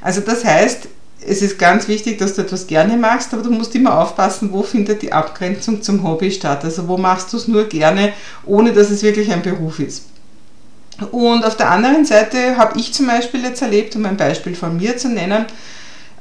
Also 0.00 0.22
das 0.22 0.44
heißt, 0.44 0.88
es 1.26 1.42
ist 1.42 1.58
ganz 1.58 1.88
wichtig, 1.88 2.18
dass 2.18 2.34
du 2.34 2.42
etwas 2.42 2.66
gerne 2.66 2.96
machst, 2.96 3.34
aber 3.34 3.42
du 3.42 3.50
musst 3.50 3.74
immer 3.74 3.98
aufpassen, 3.98 4.52
wo 4.52 4.62
findet 4.62 5.02
die 5.02 5.12
Abgrenzung 5.12 5.82
zum 5.82 6.02
Hobby 6.02 6.30
statt. 6.30 6.64
Also 6.64 6.86
wo 6.88 6.96
machst 6.96 7.32
du 7.32 7.36
es 7.36 7.48
nur 7.48 7.64
gerne, 7.64 8.12
ohne 8.46 8.72
dass 8.72 8.90
es 8.90 9.02
wirklich 9.02 9.32
ein 9.32 9.42
Beruf 9.42 9.80
ist. 9.80 10.04
Und 11.10 11.44
auf 11.44 11.56
der 11.56 11.70
anderen 11.70 12.04
Seite 12.04 12.56
habe 12.56 12.78
ich 12.78 12.92
zum 12.92 13.06
Beispiel 13.06 13.42
jetzt 13.42 13.62
erlebt, 13.62 13.94
um 13.96 14.04
ein 14.04 14.16
Beispiel 14.16 14.54
von 14.54 14.76
mir 14.76 14.96
zu 14.96 15.08
nennen, 15.08 15.46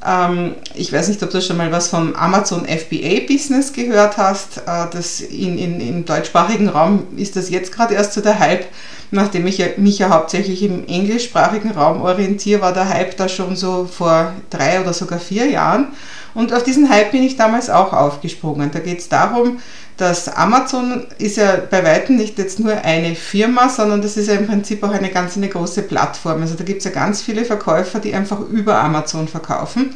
ähm, 0.05 0.55
ich 0.75 0.93
weiß 0.93 1.07
nicht, 1.07 1.21
ob 1.23 1.31
du 1.31 1.41
schon 1.41 1.57
mal 1.57 1.71
was 1.71 1.87
vom 1.87 2.15
Amazon 2.15 2.65
FBA 2.65 3.25
Business 3.27 3.73
gehört 3.73 4.17
hast. 4.17 4.59
Äh, 4.59 4.85
das 4.91 5.21
in, 5.21 5.57
in, 5.57 5.79
Im 5.81 6.05
deutschsprachigen 6.05 6.69
Raum 6.69 7.07
ist 7.17 7.35
das 7.35 7.49
jetzt 7.49 7.71
gerade 7.71 7.95
erst 7.95 8.13
so 8.13 8.21
der 8.21 8.39
Hype 8.39 8.65
nachdem 9.11 9.47
ich 9.47 9.77
mich 9.77 9.99
ja 9.99 10.09
hauptsächlich 10.09 10.63
im 10.63 10.87
englischsprachigen 10.87 11.71
Raum 11.71 12.01
orientiere, 12.01 12.61
war 12.61 12.73
der 12.73 12.89
Hype 12.89 13.15
da 13.17 13.29
schon 13.29 13.55
so 13.55 13.85
vor 13.85 14.33
drei 14.49 14.81
oder 14.81 14.93
sogar 14.93 15.19
vier 15.19 15.47
Jahren. 15.47 15.87
Und 16.33 16.53
auf 16.53 16.63
diesen 16.63 16.89
Hype 16.89 17.11
bin 17.11 17.23
ich 17.23 17.35
damals 17.35 17.69
auch 17.69 17.93
aufgesprungen. 17.93 18.69
Da 18.71 18.79
geht 18.79 18.99
es 18.99 19.09
darum, 19.09 19.59
dass 19.97 20.29
Amazon 20.29 21.07
ist 21.17 21.37
ja 21.37 21.57
bei 21.69 21.83
weitem 21.83 22.17
nicht 22.17 22.37
jetzt 22.37 22.59
nur 22.59 22.73
eine 22.73 23.15
Firma, 23.15 23.69
sondern 23.69 24.01
das 24.01 24.15
ist 24.15 24.27
ja 24.27 24.35
im 24.35 24.45
Prinzip 24.45 24.83
auch 24.83 24.91
eine 24.91 25.09
ganz 25.09 25.35
eine 25.35 25.49
große 25.49 25.81
Plattform. 25.81 26.41
Also 26.41 26.53
da 26.53 26.63
gibt 26.63 26.79
es 26.79 26.85
ja 26.85 26.91
ganz 26.91 27.21
viele 27.21 27.45
Verkäufer, 27.45 27.99
die 27.99 28.13
einfach 28.13 28.39
über 28.39 28.77
Amazon 28.79 29.27
verkaufen. 29.27 29.95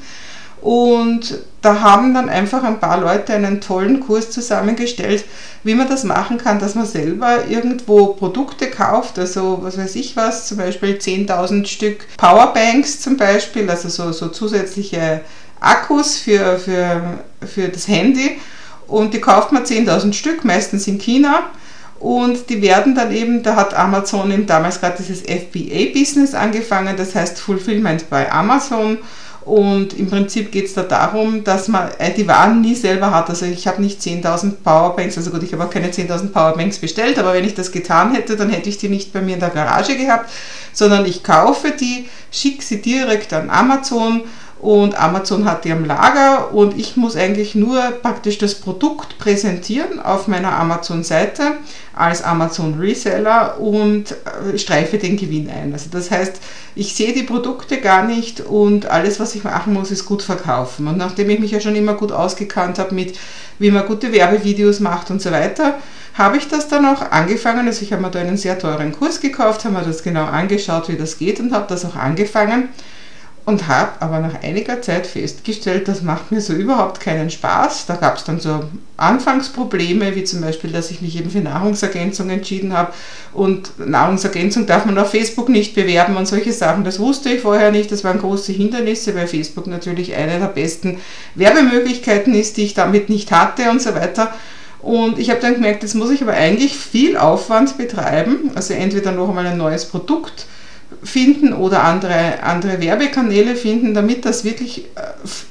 Und 0.62 1.40
da 1.62 1.82
haben 1.82 2.14
dann 2.14 2.30
einfach 2.30 2.64
ein 2.64 2.80
paar 2.80 3.00
Leute 3.00 3.34
einen 3.34 3.62
tollen 3.62 4.00
Kurs 4.00 4.30
zusammengestellt, 4.30 5.26
wie 5.64 5.74
man 5.74 5.90
das 5.90 6.04
machen 6.04 6.38
kann, 6.38 6.60
dass 6.60 6.76
man 6.76 6.86
selber 6.86 7.48
irgendwo 7.48 8.08
Produkte 8.08 8.68
kauft, 8.68 9.18
also 9.18 9.60
was 9.62 9.78
weiß 9.78 9.96
ich 9.96 10.16
was, 10.16 10.48
zum 10.48 10.58
Beispiel 10.58 10.98
10.000 10.98 11.66
Stück 11.66 12.06
Powerbanks 12.18 13.00
zum 13.00 13.18
Beispiel, 13.18 13.70
also 13.70 13.90
so, 13.90 14.12
so 14.12 14.30
zusätzliche 14.30 15.22
Akkus 15.60 16.18
für, 16.18 16.58
für, 16.60 17.20
für 17.46 17.68
das 17.70 17.88
Handy. 17.88 18.40
Und 18.88 19.14
die 19.14 19.22
kauft 19.22 19.52
man 19.52 19.64
10.000 19.64 20.14
Stück, 20.14 20.44
meistens 20.44 20.88
in 20.88 21.00
China. 21.00 21.52
Und 22.00 22.50
die 22.50 22.62
werden 22.62 22.96
dann 22.96 23.14
eben, 23.14 23.44
da 23.44 23.56
hat 23.56 23.76
Amazon 23.76 24.32
eben 24.32 24.48
damals 24.48 24.80
gerade 24.80 24.98
dieses 24.98 25.22
FBA-Business 25.22 26.34
angefangen, 26.34 26.98
das 26.98 27.14
heißt 27.14 27.40
Fulfillment 27.40 28.10
bei 28.10 28.32
Amazon. 28.32 28.98
Und 29.44 29.98
im 29.98 30.08
Prinzip 30.08 30.52
geht 30.52 30.66
es 30.66 30.76
da 30.76 30.84
darum, 30.84 31.44
dass 31.44 31.68
man 31.68 31.90
äh, 31.98 32.14
die 32.14 32.28
Waren 32.28 32.62
nie 32.62 32.76
selber 32.76 33.12
hat. 33.12 33.30
Also 33.30 33.46
ich 33.48 33.68
habe 33.68 33.82
nicht 33.82 34.00
10.000 34.00 34.58
Powerbanks, 34.64 35.18
also 35.18 35.32
gut, 35.32 35.42
ich 35.42 35.52
habe 35.54 35.64
auch 35.64 35.70
keine 35.70 35.90
10.000 35.90 36.28
Powerbanks 36.28 36.78
bestellt, 36.78 37.18
aber 37.18 37.34
wenn 37.34 37.46
ich 37.46 37.56
das 37.56 37.72
getan 37.72 38.14
hätte, 38.14 38.36
dann 38.36 38.52
hätte 38.52 38.70
ich 38.70 38.78
die 38.78 38.90
nicht 38.90 39.12
bei 39.14 39.22
mir 39.22 39.34
in 39.34 39.40
der 39.40 39.50
Garage 39.50 39.98
gehabt, 39.98 40.30
sondern 40.74 41.06
ich 41.06 41.24
kaufe 41.24 41.72
die, 41.72 42.08
schicke 42.32 42.64
sie 42.64 42.82
direkt 42.82 43.34
an 43.34 43.50
Amazon 43.50 44.22
und 44.62 45.00
Amazon 45.02 45.46
hat 45.46 45.66
die 45.66 45.72
am 45.72 45.86
Lager 45.86 46.54
und 46.54 46.78
ich 46.78 46.96
muss 46.96 47.16
eigentlich 47.16 47.56
nur 47.56 47.82
praktisch 48.04 48.38
das 48.38 48.54
Produkt 48.54 49.18
präsentieren 49.18 50.00
auf 50.00 50.28
meiner 50.28 50.54
Amazon-Seite 50.54 51.54
als 51.94 52.24
Amazon 52.24 52.76
Reseller 52.80 53.60
und 53.60 54.12
äh, 54.12 54.58
streife 54.60 55.00
den 55.00 55.18
Gewinn 55.18 55.50
ein. 55.50 55.74
Also 55.74 55.90
das 55.92 56.12
heißt, 56.12 56.40
ich 56.76 56.94
sehe 56.94 57.14
die 57.14 57.24
Produkte 57.24 57.82
gar 57.82 58.06
nicht 58.06 58.40
und 58.40 58.86
alles, 58.86 59.20
was 59.20 59.34
ich 59.34 59.44
machen 59.44 59.74
muss, 59.74 59.90
ist 59.90 60.06
gut 60.06 60.22
verkaufen. 60.22 60.88
Und 60.88 60.98
nachdem 60.98 61.32
ich 61.32 61.40
mich 61.40 61.52
ja 61.52 61.60
schon 61.60 61.76
immer 61.76 61.96
gut 61.96 62.12
ausgekannt 62.12 62.78
habe 62.78 62.94
mit, 62.94 63.18
wie 63.58 63.72
man 63.72 63.88
gute 63.88 64.12
Werbevideos 64.12 64.80
macht 64.80 65.10
und 65.10 65.24
so 65.24 65.32
weiter, 65.32 65.80
habe 66.14 66.38
ich 66.38 66.48
das 66.48 66.68
dann 66.68 66.86
auch 66.86 67.02
angefangen. 67.10 67.66
Also 67.66 67.82
ich 67.82 67.92
habe 67.94 68.04
mir 68.04 68.12
da 68.12 68.20
einen 68.20 68.38
sehr 68.38 68.60
teuren 68.60 68.92
Kurs 68.92 69.22
gekauft, 69.22 69.66
habe 69.66 69.76
mir 69.76 69.84
das 69.84 70.04
genau 70.04 70.26
angeschaut, 70.26 70.88
wie 70.88 70.98
das 70.98 71.18
geht 71.18 71.40
und 71.40 71.52
habe 71.52 71.66
das 71.68 71.84
auch 71.84 71.96
angefangen 71.96 72.70
und 73.44 73.68
habe 73.68 73.92
aber 74.02 74.20
nach 74.20 74.44
einiger 74.44 74.82
Zeit 74.82 75.08
festgestellt, 75.08 75.88
das 75.88 76.04
macht 76.04 76.32
mir 76.32 76.42
so 76.42 76.54
überhaupt 76.54 77.00
keinen 77.00 77.32
Spaß. 77.32 77.88
Da 77.88 77.96
gab 77.96 78.18
es 78.18 78.24
dann 78.24 78.40
so 78.40 78.64
Anfangsprobleme, 78.98 80.16
wie 80.16 80.24
zum 80.24 80.42
Beispiel, 80.42 80.72
dass 80.72 80.92
ich 80.92 81.02
mich 81.02 81.18
eben 81.18 81.32
für 81.32 81.40
Nahrungsergänzung 81.40 82.30
entschieden 82.30 82.74
habe 82.74 82.94
und 83.34 83.72
Nahrungsergänzung 83.80 84.68
darf 84.68 84.86
man 84.86 84.98
auf 85.00 85.12
Facebook 85.12 85.50
nicht 85.50 85.74
bewerben 85.74 86.18
und 86.18 86.28
solche 86.28 86.54
Sachen. 86.54 86.84
Das 86.84 87.00
wusste 87.00 87.30
ich 87.30 87.42
vorher 87.42 87.72
nicht, 87.72 87.92
das 87.92 88.04
waren 88.04 88.20
große 88.20 88.52
Hindernisse, 88.52 89.16
weil 89.16 89.28
Facebook 89.28 89.66
natürlich 89.66 90.16
eine 90.16 90.38
der 90.38 90.48
besten 90.48 91.00
Werbemöglichkeiten 91.34 92.36
ist, 92.36 92.58
die 92.58 92.66
ich 92.66 92.76
damit 92.76 93.10
nicht 93.10 93.32
hatte 93.32 93.72
und 93.72 93.82
so 93.82 93.96
weiter. 93.96 94.32
Und 94.84 95.18
ich 95.18 95.32
habe 95.32 95.40
dann 95.40 95.56
gemerkt, 95.56 95.82
jetzt 95.84 95.96
muss 95.96 96.12
ich 96.12 96.22
aber 96.22 96.34
eigentlich 96.34 96.76
viel 96.76 97.18
Aufwand 97.18 97.78
betreiben, 97.78 98.52
also 98.54 98.74
entweder 98.74 99.12
noch 99.12 99.30
einmal 99.30 99.48
ein 99.48 99.58
neues 99.58 99.86
Produkt 99.86 100.46
finden 101.04 101.54
oder 101.54 101.84
andere, 101.84 102.44
andere 102.44 102.80
Werbekanäle 102.80 103.56
finden, 103.56 103.94
damit 103.94 104.26
das 104.26 104.44
wirklich 104.44 104.86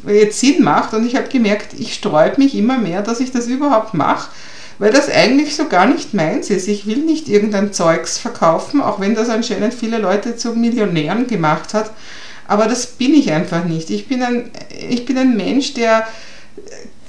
äh, 0.06 0.18
jetzt 0.18 0.40
Sinn 0.40 0.62
macht. 0.62 0.94
Und 0.94 1.06
ich 1.06 1.16
habe 1.16 1.28
gemerkt, 1.28 1.78
ich 1.78 1.94
sträube 1.94 2.38
mich 2.38 2.54
immer 2.54 2.78
mehr, 2.78 3.02
dass 3.02 3.20
ich 3.20 3.32
das 3.32 3.46
überhaupt 3.46 3.94
mache, 3.94 4.30
weil 4.78 4.92
das 4.92 5.10
eigentlich 5.10 5.56
so 5.56 5.68
gar 5.68 5.86
nicht 5.86 6.14
meins 6.14 6.50
ist. 6.50 6.68
Ich 6.68 6.86
will 6.86 6.98
nicht 6.98 7.28
irgendein 7.28 7.72
Zeugs 7.72 8.18
verkaufen, 8.18 8.80
auch 8.80 9.00
wenn 9.00 9.14
das 9.14 9.28
anscheinend 9.28 9.74
viele 9.74 9.98
Leute 9.98 10.36
zu 10.36 10.52
Millionären 10.54 11.26
gemacht 11.26 11.74
hat. 11.74 11.90
Aber 12.46 12.66
das 12.66 12.86
bin 12.86 13.14
ich 13.14 13.30
einfach 13.32 13.64
nicht. 13.64 13.90
Ich 13.90 14.08
bin 14.08 14.22
ein, 14.22 14.50
ich 14.88 15.04
bin 15.04 15.18
ein 15.18 15.36
Mensch, 15.36 15.74
der 15.74 16.06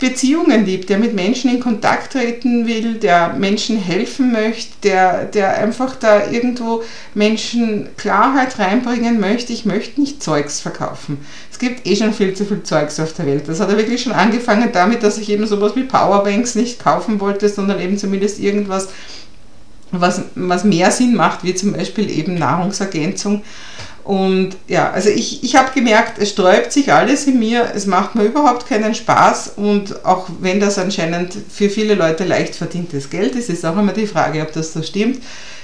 Beziehungen 0.02 0.66
liebt, 0.66 0.90
der 0.90 0.98
mit 0.98 1.14
Menschen 1.14 1.52
in 1.52 1.60
Kontakt 1.60 2.14
treten 2.14 2.66
will, 2.66 2.96
der 2.96 3.34
Menschen 3.34 3.78
helfen 3.78 4.32
möchte, 4.32 4.74
der, 4.82 5.26
der 5.26 5.56
einfach 5.60 5.96
da 5.96 6.30
irgendwo 6.30 6.82
Menschen 7.14 7.88
Klarheit 7.98 8.58
reinbringen 8.58 9.20
möchte. 9.20 9.54
Ich 9.54 9.64
möchte 9.64 10.02
nicht 10.02 10.24
Zeugs 10.24 10.60
verkaufen. 10.60 11.20
Es 11.52 11.60
gibt 11.60 11.86
eh 11.86 11.96
schon 11.96 12.14
viel 12.14 12.34
zu 12.34 12.46
viel 12.46 12.64
Zeugs 12.64 13.00
auf 13.00 13.14
der 13.14 13.28
Welt. 13.28 13.48
Das 13.48 13.60
hat 13.60 13.70
ja 13.70 13.78
wirklich 13.78 14.02
schon 14.02 14.12
angefangen 14.12 14.72
damit, 14.74 15.04
dass 15.04 15.20
ich 15.20 15.30
eben 15.30 15.46
sowas 15.46 15.76
wie 15.76 15.84
Powerbanks 15.84 16.56
nicht 16.56 16.80
kaufen 16.84 17.20
wollte, 17.20 17.48
sondern 17.48 17.80
eben 17.80 18.00
zumindest 18.00 18.40
irgendwas, 18.40 18.90
was, 19.92 20.24
was 20.34 20.64
mehr 20.64 20.90
Sinn 20.90 21.14
macht, 21.14 21.44
wie 21.44 21.54
zum 21.54 21.74
Beispiel 21.74 22.10
eben 22.10 22.34
Nahrungsergänzung. 22.34 23.44
Und 24.04 24.58
ja, 24.68 24.90
also 24.92 25.10
ich, 25.10 25.44
ich 25.44 25.56
habe 25.56 25.72
gemerkt, 25.74 26.18
es 26.18 26.32
sträubt 26.32 26.72
sich 26.72 26.92
alles 26.92 27.28
in 27.28 27.38
mir, 27.38 27.72
es 27.76 27.86
macht 27.86 28.16
mir 28.16 28.24
überhaupt 28.24 28.68
keinen 28.68 28.96
Spaß 28.96 29.54
und 29.58 30.06
auch 30.06 30.28
wenn 30.40 30.60
das 30.60 30.80
anscheinend 30.80 31.38
für 31.50 31.70
viele 31.70 31.94
Leute 31.94 32.24
leicht 32.24 32.56
verdientes 32.56 33.10
Geld 33.10 33.36
ist, 33.36 33.50
ist 33.50 33.66
auch 33.66 33.78
immer 33.78 33.94
die 33.94 34.08
Frage, 34.08 34.42
ob 34.42 34.54
das 34.54 34.74
so 34.74 34.82
stimmt. 34.82 35.22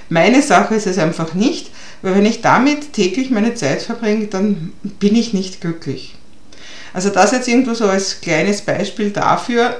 Meine 0.10 0.42
Sache 0.42 0.76
ist 0.76 0.88
es 0.88 1.00
einfach 1.00 1.34
nicht, 1.34 1.72
weil 2.02 2.16
wenn 2.16 2.26
ich 2.26 2.42
damit 2.42 2.94
täglich 2.94 3.32
meine 3.32 3.56
Zeit 3.56 3.82
verbringe, 3.82 4.28
dann 4.28 4.72
bin 4.84 5.16
ich 5.16 5.34
nicht 5.34 5.60
glücklich. 5.60 6.16
Also 6.94 7.10
das 7.10 7.32
jetzt 7.32 7.48
irgendwo 7.48 7.74
so 7.74 7.86
als 7.86 8.22
kleines 8.22 8.62
Beispiel 8.62 9.10
dafür, 9.10 9.78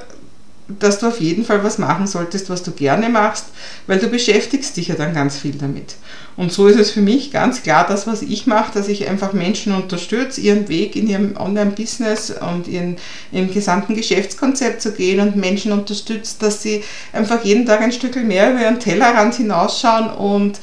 dass 0.68 0.98
du 0.98 1.06
auf 1.08 1.20
jeden 1.20 1.44
Fall 1.44 1.64
was 1.64 1.78
machen 1.78 2.06
solltest, 2.06 2.50
was 2.50 2.62
du 2.62 2.72
gerne 2.72 3.08
machst, 3.08 3.46
weil 3.86 3.98
du 3.98 4.08
beschäftigst 4.08 4.76
dich 4.76 4.88
ja 4.88 4.96
dann 4.96 5.14
ganz 5.14 5.38
viel 5.38 5.54
damit. 5.54 5.94
Und 6.36 6.52
so 6.52 6.66
ist 6.68 6.78
es 6.78 6.90
für 6.90 7.00
mich 7.00 7.32
ganz 7.32 7.62
klar, 7.62 7.86
das, 7.88 8.06
was 8.06 8.22
ich 8.22 8.46
mache, 8.46 8.72
dass 8.72 8.86
ich 8.88 9.08
einfach 9.08 9.32
Menschen 9.32 9.74
unterstütze, 9.74 10.40
ihren 10.40 10.68
Weg 10.68 10.94
in 10.94 11.08
ihrem 11.08 11.36
Online-Business 11.36 12.30
und 12.30 12.68
in, 12.68 12.96
im 13.32 13.52
gesamten 13.52 13.96
Geschäftskonzept 13.96 14.80
zu 14.82 14.92
gehen 14.92 15.20
und 15.20 15.36
Menschen 15.36 15.72
unterstützt, 15.72 16.42
dass 16.42 16.62
sie 16.62 16.84
einfach 17.12 17.44
jeden 17.44 17.66
Tag 17.66 17.80
ein 17.80 17.90
Stück 17.90 18.14
mehr 18.22 18.52
über 18.52 18.60
ihren 18.60 18.78
Tellerrand 18.78 19.34
hinausschauen 19.34 20.10
und 20.10 20.60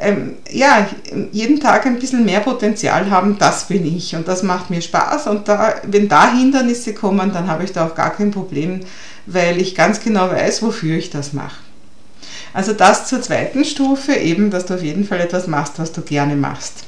ähm, 0.00 0.36
ja, 0.50 0.88
jeden 1.32 1.60
Tag 1.60 1.86
ein 1.86 1.98
bisschen 1.98 2.24
mehr 2.24 2.40
Potenzial 2.40 3.10
haben, 3.10 3.38
das 3.38 3.68
bin 3.68 3.84
ich 3.84 4.14
und 4.14 4.28
das 4.28 4.42
macht 4.42 4.70
mir 4.70 4.80
Spaß 4.80 5.26
und 5.26 5.48
da, 5.48 5.74
wenn 5.84 6.08
da 6.08 6.32
Hindernisse 6.32 6.94
kommen, 6.94 7.32
dann 7.32 7.48
habe 7.48 7.64
ich 7.64 7.72
da 7.72 7.86
auch 7.86 7.94
gar 7.94 8.10
kein 8.10 8.30
Problem, 8.30 8.80
weil 9.26 9.60
ich 9.60 9.74
ganz 9.74 10.00
genau 10.00 10.30
weiß, 10.30 10.62
wofür 10.62 10.96
ich 10.96 11.10
das 11.10 11.32
mache. 11.32 11.56
Also 12.54 12.72
das 12.72 13.08
zur 13.08 13.20
zweiten 13.20 13.64
Stufe, 13.64 14.14
eben, 14.14 14.50
dass 14.50 14.66
du 14.66 14.74
auf 14.74 14.82
jeden 14.82 15.04
Fall 15.04 15.20
etwas 15.20 15.46
machst, 15.46 15.78
was 15.78 15.92
du 15.92 16.00
gerne 16.00 16.36
machst. 16.36 16.84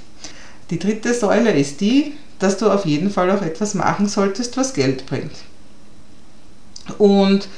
Die 0.70 0.78
dritte 0.78 1.12
Säule 1.12 1.52
ist 1.52 1.80
die, 1.80 2.14
dass 2.38 2.56
du 2.56 2.70
auf 2.70 2.86
jeden 2.86 3.10
Fall 3.10 3.30
auch 3.30 3.42
etwas 3.42 3.74
machen 3.74 4.08
solltest, 4.08 4.56
was 4.56 4.72
Geld 4.72 5.06
bringt. 5.06 5.32
Und 6.98 7.48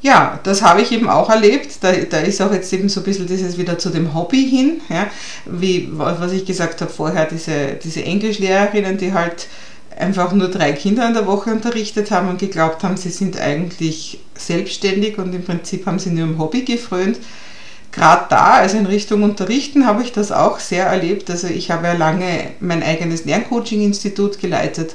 ja, 0.00 0.38
das 0.44 0.62
habe 0.62 0.80
ich 0.82 0.92
eben 0.92 1.08
auch 1.08 1.28
erlebt. 1.28 1.78
Da, 1.80 1.92
da 1.92 2.18
ist 2.18 2.40
auch 2.40 2.52
jetzt 2.52 2.72
eben 2.72 2.88
so 2.88 3.00
ein 3.00 3.04
bisschen 3.04 3.26
dieses 3.26 3.58
wieder 3.58 3.78
zu 3.78 3.90
dem 3.90 4.14
Hobby 4.14 4.48
hin, 4.48 4.80
ja, 4.88 5.08
wie 5.46 5.88
was 5.92 6.32
ich 6.32 6.44
gesagt 6.44 6.80
habe 6.80 6.90
vorher, 6.90 7.26
diese, 7.26 7.78
diese 7.82 8.04
Englischlehrerinnen, 8.04 8.98
die 8.98 9.12
halt 9.12 9.48
einfach 9.98 10.32
nur 10.32 10.48
drei 10.48 10.72
Kinder 10.72 11.06
in 11.08 11.14
der 11.14 11.26
Woche 11.26 11.50
unterrichtet 11.50 12.10
haben 12.10 12.28
und 12.28 12.38
geglaubt 12.38 12.84
haben, 12.84 12.96
sie 12.96 13.10
sind 13.10 13.40
eigentlich 13.40 14.20
selbstständig 14.36 15.18
und 15.18 15.34
im 15.34 15.44
Prinzip 15.44 15.86
haben 15.86 15.98
sie 15.98 16.10
nur 16.10 16.24
im 16.24 16.38
Hobby 16.38 16.62
gefrönt. 16.62 17.18
Gerade 17.90 18.26
da, 18.28 18.52
also 18.52 18.76
in 18.76 18.86
Richtung 18.86 19.22
Unterrichten, 19.24 19.86
habe 19.86 20.02
ich 20.02 20.12
das 20.12 20.30
auch 20.30 20.60
sehr 20.60 20.86
erlebt. 20.86 21.30
Also 21.30 21.48
ich 21.48 21.70
habe 21.70 21.88
ja 21.88 21.94
lange 21.94 22.50
mein 22.60 22.82
eigenes 22.82 23.24
Lerncoaching-Institut 23.24 24.38
geleitet 24.38 24.94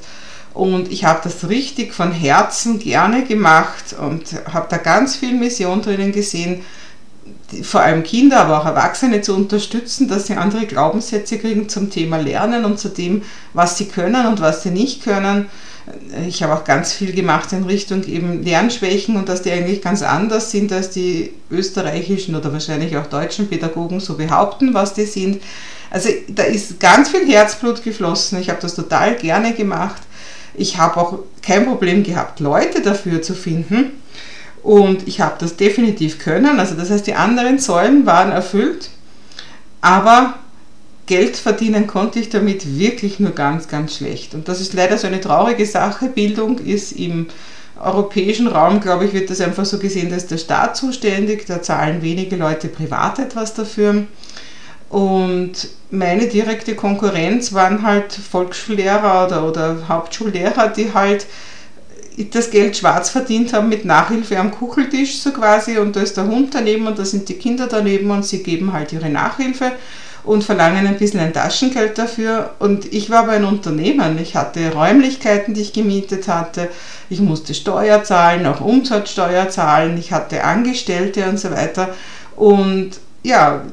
und 0.54 0.92
ich 0.92 1.06
habe 1.06 1.22
das 1.24 1.50
richtig 1.50 1.94
von 1.94 2.12
Herzen 2.12 2.80
gerne 2.80 3.24
gemacht 3.24 3.96
und 4.00 4.24
habe 4.52 4.68
da 4.70 4.78
ganz 4.78 5.16
viel 5.16 5.34
Mission 5.34 5.82
drinnen 5.82 6.12
gesehen, 6.12 6.62
vor 7.62 7.82
allem 7.82 8.04
Kinder, 8.04 8.42
aber 8.42 8.60
auch 8.60 8.66
Erwachsene 8.66 9.22
zu 9.22 9.36
unterstützen, 9.36 10.08
dass 10.08 10.28
sie 10.28 10.36
andere 10.36 10.66
Glaubenssätze 10.66 11.38
kriegen 11.38 11.70
zum 11.70 11.90
Thema 11.90 12.18
Lernen 12.18 12.66
und 12.66 12.80
zu 12.80 12.90
dem, 12.90 13.24
was 13.54 13.78
sie 13.78 13.86
können 13.86 14.26
und 14.26 14.42
was 14.42 14.64
sie 14.64 14.72
nicht 14.72 15.04
können. 15.04 15.48
Ich 16.28 16.42
habe 16.42 16.54
auch 16.54 16.64
ganz 16.64 16.94
viel 16.94 17.12
gemacht 17.12 17.52
in 17.52 17.66
Richtung 17.66 18.04
eben 18.06 18.42
Lernschwächen 18.42 19.18
und 19.18 19.28
dass 19.28 19.42
die 19.42 19.52
eigentlich 19.52 19.82
ganz 19.82 20.02
anders 20.02 20.50
sind, 20.50 20.72
als 20.72 20.92
die 20.92 21.34
österreichischen 21.52 22.36
oder 22.36 22.54
wahrscheinlich 22.54 22.96
auch 22.96 23.08
deutschen 23.08 23.50
Pädagogen 23.50 24.00
so 24.00 24.16
behaupten, 24.16 24.74
was 24.74 24.94
die 24.94 25.06
sind. 25.06 25.42
Also 25.92 26.10
da 26.30 26.44
ist 26.44 26.80
ganz 26.80 27.10
viel 27.10 27.28
Herzblut 27.28 27.84
geflossen. 27.84 28.40
Ich 28.40 28.50
habe 28.50 28.62
das 28.62 28.76
total 28.76 29.16
gerne 29.16 29.54
gemacht. 29.54 30.02
Ich 30.56 30.78
habe 30.78 30.98
auch 30.98 31.20
kein 31.42 31.66
Problem 31.66 32.04
gehabt, 32.04 32.40
Leute 32.40 32.82
dafür 32.82 33.22
zu 33.22 33.34
finden 33.34 33.92
und 34.62 35.08
ich 35.08 35.20
habe 35.20 35.36
das 35.40 35.58
definitiv 35.58 36.20
können. 36.20 36.60
Also 36.60 36.76
das 36.76 36.90
heißt, 36.90 37.08
die 37.08 37.16
anderen 37.16 37.60
Säulen 37.60 38.06
waren 38.06 38.32
erfüllt, 38.32 38.90
aber 39.82 40.36
Geld 41.06 41.36
verdienen 41.36 41.86
konnte 41.88 42.20
ich 42.20 42.30
damit 42.30 42.78
wirklich 42.80 43.20
nur 43.20 43.32
ganz, 43.32 43.68
ganz 43.68 43.98
schlecht. 43.98 44.34
Und 44.34 44.48
das 44.48 44.62
ist 44.62 44.74
leider 44.74 44.98
so 44.98 45.08
eine 45.08 45.20
traurige 45.20 45.66
Sache. 45.66 46.08
Bildung 46.08 46.60
ist 46.60 46.94
im 46.94 47.28
europäischen 47.78 48.48
Raum, 48.48 48.80
glaube 48.80 49.06
ich, 49.06 49.14
wird 49.14 49.30
das 49.30 49.42
einfach 49.42 49.66
so 49.66 49.80
gesehen, 49.80 50.10
dass 50.10 50.28
der 50.28 50.38
Staat 50.38 50.78
zuständig, 50.78 51.46
da 51.46 51.62
zahlen 51.62 52.02
wenige 52.02 52.38
Leute 52.38 52.70
privat 52.70 53.20
etwas 53.20 53.54
dafür. 53.54 54.06
Und 54.94 55.70
meine 55.90 56.28
direkte 56.28 56.76
Konkurrenz 56.76 57.52
waren 57.52 57.82
halt 57.82 58.14
Volksschullehrer 58.14 59.26
oder, 59.26 59.48
oder 59.48 59.88
Hauptschullehrer, 59.88 60.68
die 60.68 60.94
halt 60.94 61.26
das 62.30 62.52
Geld 62.52 62.78
schwarz 62.78 63.10
verdient 63.10 63.54
haben 63.54 63.70
mit 63.70 63.86
Nachhilfe 63.86 64.38
am 64.38 64.52
Kucheltisch 64.52 65.18
so 65.18 65.32
quasi 65.32 65.80
und 65.80 65.96
da 65.96 66.02
ist 66.02 66.16
der 66.16 66.28
Hund 66.28 66.54
daneben 66.54 66.86
und 66.86 67.00
da 67.00 67.06
sind 67.06 67.28
die 67.28 67.40
Kinder 67.40 67.66
daneben 67.66 68.12
und 68.12 68.24
sie 68.24 68.44
geben 68.44 68.72
halt 68.72 68.94
ihre 68.94 69.10
Nachhilfe 69.10 69.72
und 70.24 70.44
verlangen 70.44 70.86
ein 70.86 71.00
bisschen 71.00 71.22
ein 71.22 71.34
Taschengeld 71.34 71.98
dafür. 71.98 72.52
Und 72.60 72.94
ich 72.94 73.10
war 73.10 73.24
aber 73.24 73.32
ein 73.32 73.46
Unternehmen. 73.46 74.20
Ich 74.20 74.36
hatte 74.36 74.74
Räumlichkeiten, 74.74 75.56
die 75.56 75.62
ich 75.62 75.74
gemietet 75.74 76.28
hatte. 76.28 76.70
Ich 77.10 77.20
musste 77.20 77.56
Steuer 77.56 78.04
zahlen, 78.04 78.46
auch 78.46 78.62
Umsatzsteuer 78.62 79.50
zahlen. 79.50 79.98
Ich 79.98 80.12
hatte 80.12 80.44
Angestellte 80.44 81.28
und 81.28 81.40
so 81.40 81.50
weiter. 81.50 81.90
Und 82.36 82.92
ja, 83.24 83.64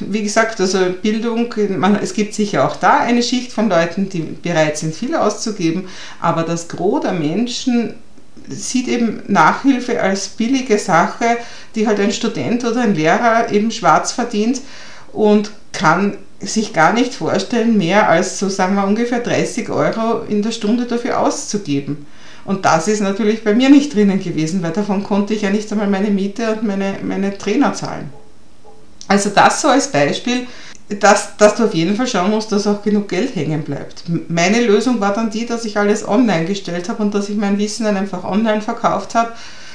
wie 0.00 0.22
gesagt, 0.22 0.60
also 0.60 0.78
Bildung, 1.00 1.54
man, 1.78 1.96
es 1.96 2.12
gibt 2.12 2.34
sicher 2.34 2.66
auch 2.66 2.76
da 2.76 2.98
eine 2.98 3.22
Schicht 3.22 3.52
von 3.52 3.68
Leuten, 3.68 4.08
die 4.08 4.20
bereit 4.20 4.76
sind, 4.78 4.94
viel 4.94 5.14
auszugeben, 5.14 5.88
aber 6.20 6.42
das 6.42 6.68
Gros 6.68 7.02
der 7.02 7.12
Menschen 7.12 7.94
sieht 8.48 8.88
eben 8.88 9.22
Nachhilfe 9.28 10.00
als 10.00 10.28
billige 10.28 10.78
Sache, 10.78 11.38
die 11.74 11.86
halt 11.86 12.00
ein 12.00 12.12
Student 12.12 12.64
oder 12.64 12.82
ein 12.82 12.94
Lehrer 12.94 13.52
eben 13.52 13.70
schwarz 13.70 14.12
verdient 14.12 14.60
und 15.12 15.50
kann 15.72 16.18
sich 16.40 16.72
gar 16.72 16.92
nicht 16.92 17.14
vorstellen, 17.14 17.78
mehr 17.78 18.08
als 18.08 18.38
so 18.38 18.48
sagen 18.48 18.74
wir 18.74 18.86
ungefähr 18.86 19.20
30 19.20 19.70
Euro 19.70 20.22
in 20.28 20.42
der 20.42 20.50
Stunde 20.50 20.84
dafür 20.84 21.20
auszugeben. 21.20 22.06
Und 22.44 22.64
das 22.64 22.88
ist 22.88 23.00
natürlich 23.00 23.42
bei 23.42 23.54
mir 23.54 23.70
nicht 23.70 23.94
drinnen 23.94 24.22
gewesen, 24.22 24.62
weil 24.62 24.72
davon 24.72 25.02
konnte 25.02 25.34
ich 25.34 25.42
ja 25.42 25.50
nicht 25.50 25.70
einmal 25.72 25.88
meine 25.88 26.10
Miete 26.10 26.52
und 26.52 26.62
meine, 26.64 26.96
meine 27.02 27.36
Trainer 27.38 27.72
zahlen. 27.74 28.10
Also 29.08 29.30
das 29.30 29.60
so 29.60 29.68
als 29.68 29.88
Beispiel, 29.88 30.46
dass, 30.88 31.36
dass 31.36 31.56
du 31.56 31.64
auf 31.64 31.74
jeden 31.74 31.96
Fall 31.96 32.06
schauen 32.06 32.30
musst, 32.30 32.52
dass 32.52 32.66
auch 32.66 32.82
genug 32.82 33.08
Geld 33.08 33.34
hängen 33.34 33.62
bleibt. 33.62 34.04
Meine 34.28 34.60
Lösung 34.60 35.00
war 35.00 35.12
dann 35.12 35.30
die, 35.30 35.46
dass 35.46 35.64
ich 35.64 35.76
alles 35.76 36.06
online 36.06 36.44
gestellt 36.44 36.88
habe 36.88 37.02
und 37.02 37.14
dass 37.14 37.28
ich 37.28 37.36
mein 37.36 37.58
Wissen 37.58 37.84
dann 37.84 37.96
einfach 37.96 38.24
online 38.24 38.60
verkauft 38.60 39.14
habe. 39.14 39.32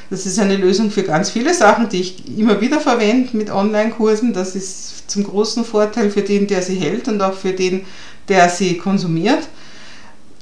Das 0.10 0.26
ist 0.26 0.39
eine 0.39 0.58
Lösung 0.58 0.91
für 0.91 1.04
ganz 1.04 1.30
viele 1.30 1.54
Sachen, 1.54 1.89
die 1.89 2.02
ich 2.02 2.38
immer 2.38 2.60
wieder 2.60 2.80
verwende 2.80 3.36
mit 3.36 3.50
Online-Kursen. 3.50 4.34
Das 4.34 4.56
ist 4.56 5.10
zum 5.10 5.24
großen 5.24 5.63
Vorteil 5.63 6.12
für 6.12 6.22
den, 6.22 6.48
der 6.48 6.62
sie 6.62 6.76
hält 6.76 7.08
und 7.08 7.22
auch 7.22 7.34
für 7.34 7.54
den, 7.54 7.86
der 8.28 8.50
sie 8.50 8.78
konsumiert. 8.78 9.48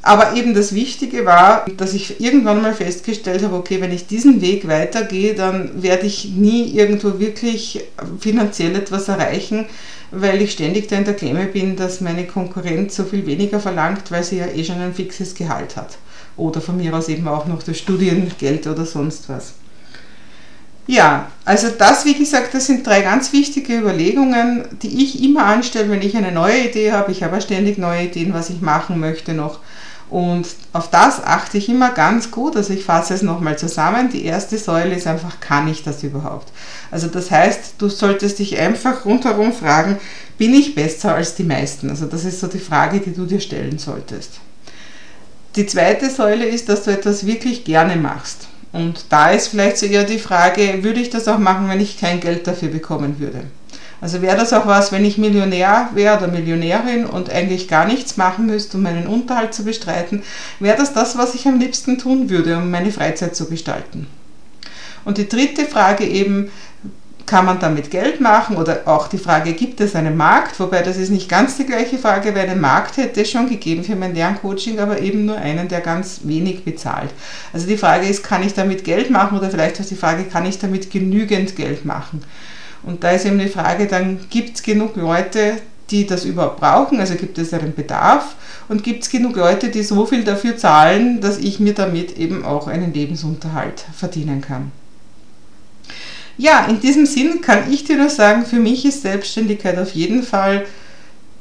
Aber 0.01 0.33
eben 0.33 0.53
das 0.53 0.73
Wichtige 0.73 1.25
war, 1.25 1.65
dass 1.75 1.93
ich 1.93 2.21
irgendwann 2.21 2.61
mal 2.61 2.73
festgestellt 2.73 3.43
habe, 3.43 3.55
okay, 3.55 3.81
wenn 3.81 3.91
ich 3.91 4.07
diesen 4.07 4.41
Weg 4.41 4.67
weitergehe, 4.67 5.35
dann 5.35 5.83
werde 5.83 6.05
ich 6.05 6.29
nie 6.29 6.71
irgendwo 6.71 7.19
wirklich 7.19 7.81
finanziell 8.19 8.75
etwas 8.75 9.09
erreichen, 9.09 9.65
weil 10.11 10.41
ich 10.41 10.53
ständig 10.53 10.87
da 10.87 10.95
in 10.95 11.03
der 11.03 11.15
Klemme 11.15 11.45
bin, 11.45 11.75
dass 11.75 11.99
meine 11.99 12.25
Konkurrenz 12.25 12.95
so 12.95 13.03
viel 13.03 13.25
weniger 13.25 13.59
verlangt, 13.59 14.09
weil 14.09 14.23
sie 14.23 14.37
ja 14.37 14.47
eh 14.47 14.63
schon 14.63 14.79
ein 14.79 14.93
fixes 14.93 15.35
Gehalt 15.35 15.75
hat. 15.75 15.97
Oder 16.37 16.61
von 16.61 16.77
mir 16.77 16.93
aus 16.95 17.09
eben 17.09 17.27
auch 17.27 17.45
noch 17.45 17.61
das 17.61 17.77
Studiengeld 17.77 18.67
oder 18.67 18.85
sonst 18.85 19.27
was. 19.27 19.53
Ja, 20.87 21.29
also 21.45 21.67
das, 21.77 22.05
wie 22.05 22.15
gesagt, 22.15 22.55
das 22.55 22.65
sind 22.65 22.87
drei 22.87 23.01
ganz 23.01 23.31
wichtige 23.31 23.77
Überlegungen, 23.77 24.63
die 24.81 25.03
ich 25.03 25.23
immer 25.23 25.45
anstelle, 25.45 25.91
wenn 25.91 26.01
ich 26.01 26.17
eine 26.17 26.31
neue 26.31 26.67
Idee 26.67 26.93
habe. 26.93 27.11
Ich 27.11 27.21
habe 27.21 27.35
ja 27.35 27.41
ständig 27.41 27.77
neue 27.77 28.05
Ideen, 28.05 28.33
was 28.33 28.49
ich 28.49 28.61
machen 28.61 28.99
möchte 28.99 29.33
noch. 29.33 29.59
Und 30.09 30.47
auf 30.73 30.89
das 30.89 31.23
achte 31.23 31.59
ich 31.59 31.69
immer 31.69 31.91
ganz 31.91 32.31
gut. 32.31 32.55
Also 32.55 32.73
ich 32.73 32.83
fasse 32.83 33.13
es 33.13 33.21
nochmal 33.21 33.57
zusammen. 33.59 34.09
Die 34.09 34.25
erste 34.25 34.57
Säule 34.57 34.95
ist 34.95 35.05
einfach, 35.05 35.39
kann 35.39 35.67
ich 35.67 35.83
das 35.83 36.03
überhaupt? 36.03 36.51
Also 36.89 37.07
das 37.07 37.29
heißt, 37.29 37.75
du 37.77 37.89
solltest 37.89 38.39
dich 38.39 38.57
einfach 38.57 39.05
rundherum 39.05 39.53
fragen, 39.53 39.99
bin 40.37 40.53
ich 40.53 40.73
besser 40.73 41.13
als 41.13 41.35
die 41.35 41.43
meisten? 41.43 41.89
Also 41.89 42.07
das 42.07 42.25
ist 42.25 42.39
so 42.39 42.47
die 42.47 42.59
Frage, 42.59 42.99
die 42.99 43.13
du 43.13 43.25
dir 43.25 43.39
stellen 43.39 43.77
solltest. 43.77 44.39
Die 45.55 45.67
zweite 45.67 46.09
Säule 46.09 46.45
ist, 46.45 46.69
dass 46.69 46.83
du 46.83 46.91
etwas 46.91 47.25
wirklich 47.25 47.63
gerne 47.63 47.95
machst. 47.95 48.47
Und 48.71 49.05
da 49.09 49.31
ist 49.31 49.47
vielleicht 49.47 49.77
so 49.77 49.85
eher 49.85 50.03
die 50.03 50.19
Frage, 50.19 50.83
würde 50.83 50.99
ich 50.99 51.09
das 51.09 51.27
auch 51.27 51.39
machen, 51.39 51.69
wenn 51.69 51.81
ich 51.81 51.99
kein 51.99 52.19
Geld 52.19 52.47
dafür 52.47 52.69
bekommen 52.69 53.19
würde? 53.19 53.43
Also 54.01 54.21
wäre 54.21 54.37
das 54.37 54.53
auch 54.53 54.65
was, 54.65 54.91
wenn 54.91 55.03
ich 55.03 55.17
Millionär 55.17 55.89
wäre 55.93 56.17
oder 56.17 56.27
Millionärin 56.27 57.05
und 57.05 57.29
eigentlich 57.29 57.67
gar 57.67 57.85
nichts 57.85 58.17
machen 58.17 58.45
müsste, 58.45 58.77
um 58.77 58.83
meinen 58.83 59.07
Unterhalt 59.07 59.53
zu 59.53 59.63
bestreiten, 59.63 60.23
wäre 60.59 60.77
das 60.77 60.93
das, 60.93 61.17
was 61.17 61.35
ich 61.35 61.47
am 61.47 61.59
liebsten 61.59 61.97
tun 61.97 62.29
würde, 62.29 62.57
um 62.57 62.71
meine 62.71 62.91
Freizeit 62.91 63.35
zu 63.35 63.49
gestalten. 63.49 64.07
Und 65.05 65.17
die 65.17 65.27
dritte 65.27 65.65
Frage 65.65 66.05
eben, 66.05 66.51
kann 67.29 67.45
man 67.45 67.59
damit 67.59 67.91
Geld 67.91 68.21
machen 68.21 68.57
oder 68.57 68.81
auch 68.85 69.07
die 69.07 69.19
Frage, 69.19 69.53
gibt 69.53 69.79
es 69.81 69.95
einen 69.95 70.17
Markt? 70.17 70.59
Wobei 70.59 70.81
das 70.81 70.97
ist 70.97 71.11
nicht 71.11 71.29
ganz 71.29 71.57
die 71.57 71.65
gleiche 71.65 71.99
Frage, 71.99 72.33
weil 72.33 72.49
einen 72.49 72.59
Markt 72.59 72.97
hätte 72.97 73.21
es 73.21 73.29
schon 73.29 73.47
gegeben 73.47 73.83
für 73.83 73.95
mein 73.95 74.15
Lerncoaching, 74.15 74.79
aber 74.79 74.99
eben 74.99 75.25
nur 75.25 75.37
einen, 75.37 75.67
der 75.67 75.81
ganz 75.81 76.21
wenig 76.23 76.65
bezahlt. 76.65 77.11
Also 77.53 77.67
die 77.67 77.77
Frage 77.77 78.07
ist, 78.07 78.23
kann 78.23 78.41
ich 78.41 78.55
damit 78.55 78.83
Geld 78.83 79.11
machen 79.11 79.37
oder 79.37 79.51
vielleicht 79.51 79.79
auch 79.79 79.85
die 79.85 79.95
Frage, 79.95 80.23
kann 80.23 80.47
ich 80.47 80.57
damit 80.57 80.89
genügend 80.89 81.55
Geld 81.55 81.85
machen? 81.85 82.23
Und 82.83 83.03
da 83.03 83.11
ist 83.11 83.25
eben 83.25 83.39
die 83.39 83.47
Frage, 83.47 83.87
dann 83.87 84.19
gibt 84.29 84.55
es 84.55 84.63
genug 84.63 84.95
Leute, 84.95 85.57
die 85.91 86.05
das 86.05 86.25
überhaupt 86.25 86.59
brauchen, 86.59 86.99
also 86.99 87.15
gibt 87.15 87.37
es 87.37 87.53
einen 87.53 87.73
Bedarf 87.73 88.35
und 88.67 88.83
gibt 88.83 89.03
es 89.03 89.09
genug 89.09 89.35
Leute, 89.35 89.69
die 89.69 89.83
so 89.83 90.05
viel 90.05 90.23
dafür 90.23 90.55
zahlen, 90.55 91.19
dass 91.21 91.37
ich 91.37 91.59
mir 91.59 91.73
damit 91.73 92.17
eben 92.17 92.45
auch 92.45 92.67
einen 92.67 92.93
Lebensunterhalt 92.93 93.85
verdienen 93.95 94.41
kann. 94.41 94.71
Ja, 96.37 96.65
in 96.67 96.79
diesem 96.79 97.05
Sinn 97.05 97.41
kann 97.41 97.71
ich 97.71 97.83
dir 97.83 97.97
nur 97.97 98.09
sagen, 98.09 98.45
für 98.45 98.59
mich 98.59 98.85
ist 98.85 99.01
Selbstständigkeit 99.01 99.77
auf 99.77 99.91
jeden 99.91 100.23
Fall 100.23 100.65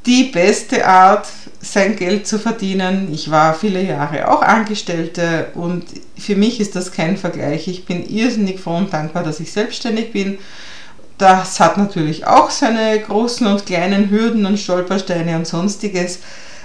die 0.05 0.23
beste 0.23 0.85
Art, 0.85 1.27
sein 1.61 1.95
Geld 1.95 2.25
zu 2.25 2.39
verdienen. 2.39 3.13
Ich 3.13 3.31
war 3.31 3.53
viele 3.53 3.83
Jahre 3.83 4.29
auch 4.29 4.41
Angestellte 4.41 5.47
und 5.55 5.83
für 6.17 6.35
mich 6.35 6.59
ist 6.59 6.75
das 6.75 6.91
kein 6.91 7.17
Vergleich. 7.17 7.67
Ich 7.67 7.85
bin 7.85 8.09
irrsinnig 8.09 8.59
froh 8.59 8.77
und 8.77 8.93
dankbar, 8.93 9.23
dass 9.23 9.39
ich 9.39 9.51
selbstständig 9.51 10.11
bin. 10.11 10.37
Das 11.19 11.59
hat 11.59 11.77
natürlich 11.77 12.25
auch 12.25 12.49
seine 12.49 12.97
großen 12.97 13.45
und 13.45 13.65
kleinen 13.65 14.09
Hürden 14.09 14.45
und 14.45 14.57
Stolpersteine 14.57 15.35
und 15.35 15.45
sonstiges. 15.45 16.19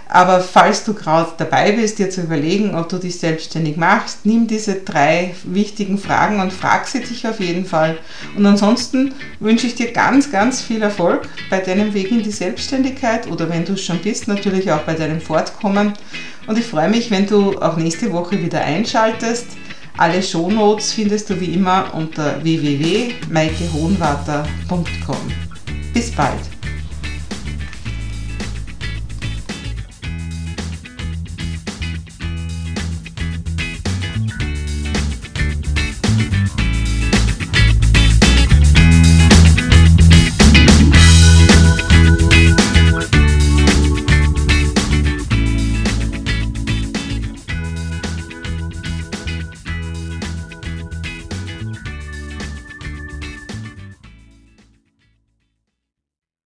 Aber 0.06 0.40
falls 0.40 0.84
du 0.84 0.94
gerade 0.94 1.32
dabei 1.38 1.72
bist, 1.72 1.98
dir 1.98 2.08
zu 2.08 2.20
überlegen, 2.20 2.76
ob 2.76 2.88
du 2.88 2.98
dich 2.98 3.18
selbstständig 3.18 3.76
machst, 3.76 4.24
nimm 4.24 4.46
diese 4.46 4.74
drei 4.76 5.34
wichtigen 5.42 5.98
Fragen 5.98 6.40
und 6.40 6.52
frag 6.52 6.86
sie 6.86 7.00
dich 7.00 7.26
auf 7.26 7.40
jeden 7.40 7.66
Fall. 7.66 7.98
Und 8.36 8.46
ansonsten 8.46 9.12
wünsche 9.40 9.66
ich 9.66 9.74
dir 9.74 9.90
ganz, 9.90 10.30
ganz 10.30 10.62
viel 10.62 10.82
Erfolg 10.82 11.22
bei 11.50 11.58
deinem 11.58 11.92
Weg 11.92 12.12
in 12.12 12.22
die 12.22 12.30
Selbstständigkeit 12.30 13.26
oder 13.26 13.48
wenn 13.50 13.64
du 13.64 13.76
schon 13.76 13.98
bist, 13.98 14.28
natürlich 14.28 14.70
auch 14.70 14.82
bei 14.82 14.94
deinem 14.94 15.20
Fortkommen. 15.20 15.94
Und 16.46 16.58
ich 16.58 16.66
freue 16.66 16.90
mich, 16.90 17.10
wenn 17.10 17.26
du 17.26 17.58
auch 17.58 17.76
nächste 17.76 18.12
Woche 18.12 18.40
wieder 18.40 18.60
einschaltest. 18.60 19.46
Alle 19.96 20.20
Shownotes 20.22 20.92
findest 20.92 21.30
du 21.30 21.40
wie 21.40 21.54
immer 21.54 21.94
unter 21.94 22.42
www.maikehohenwarter.com. 22.42 25.16
Bis 25.92 26.10
bald! 26.10 26.53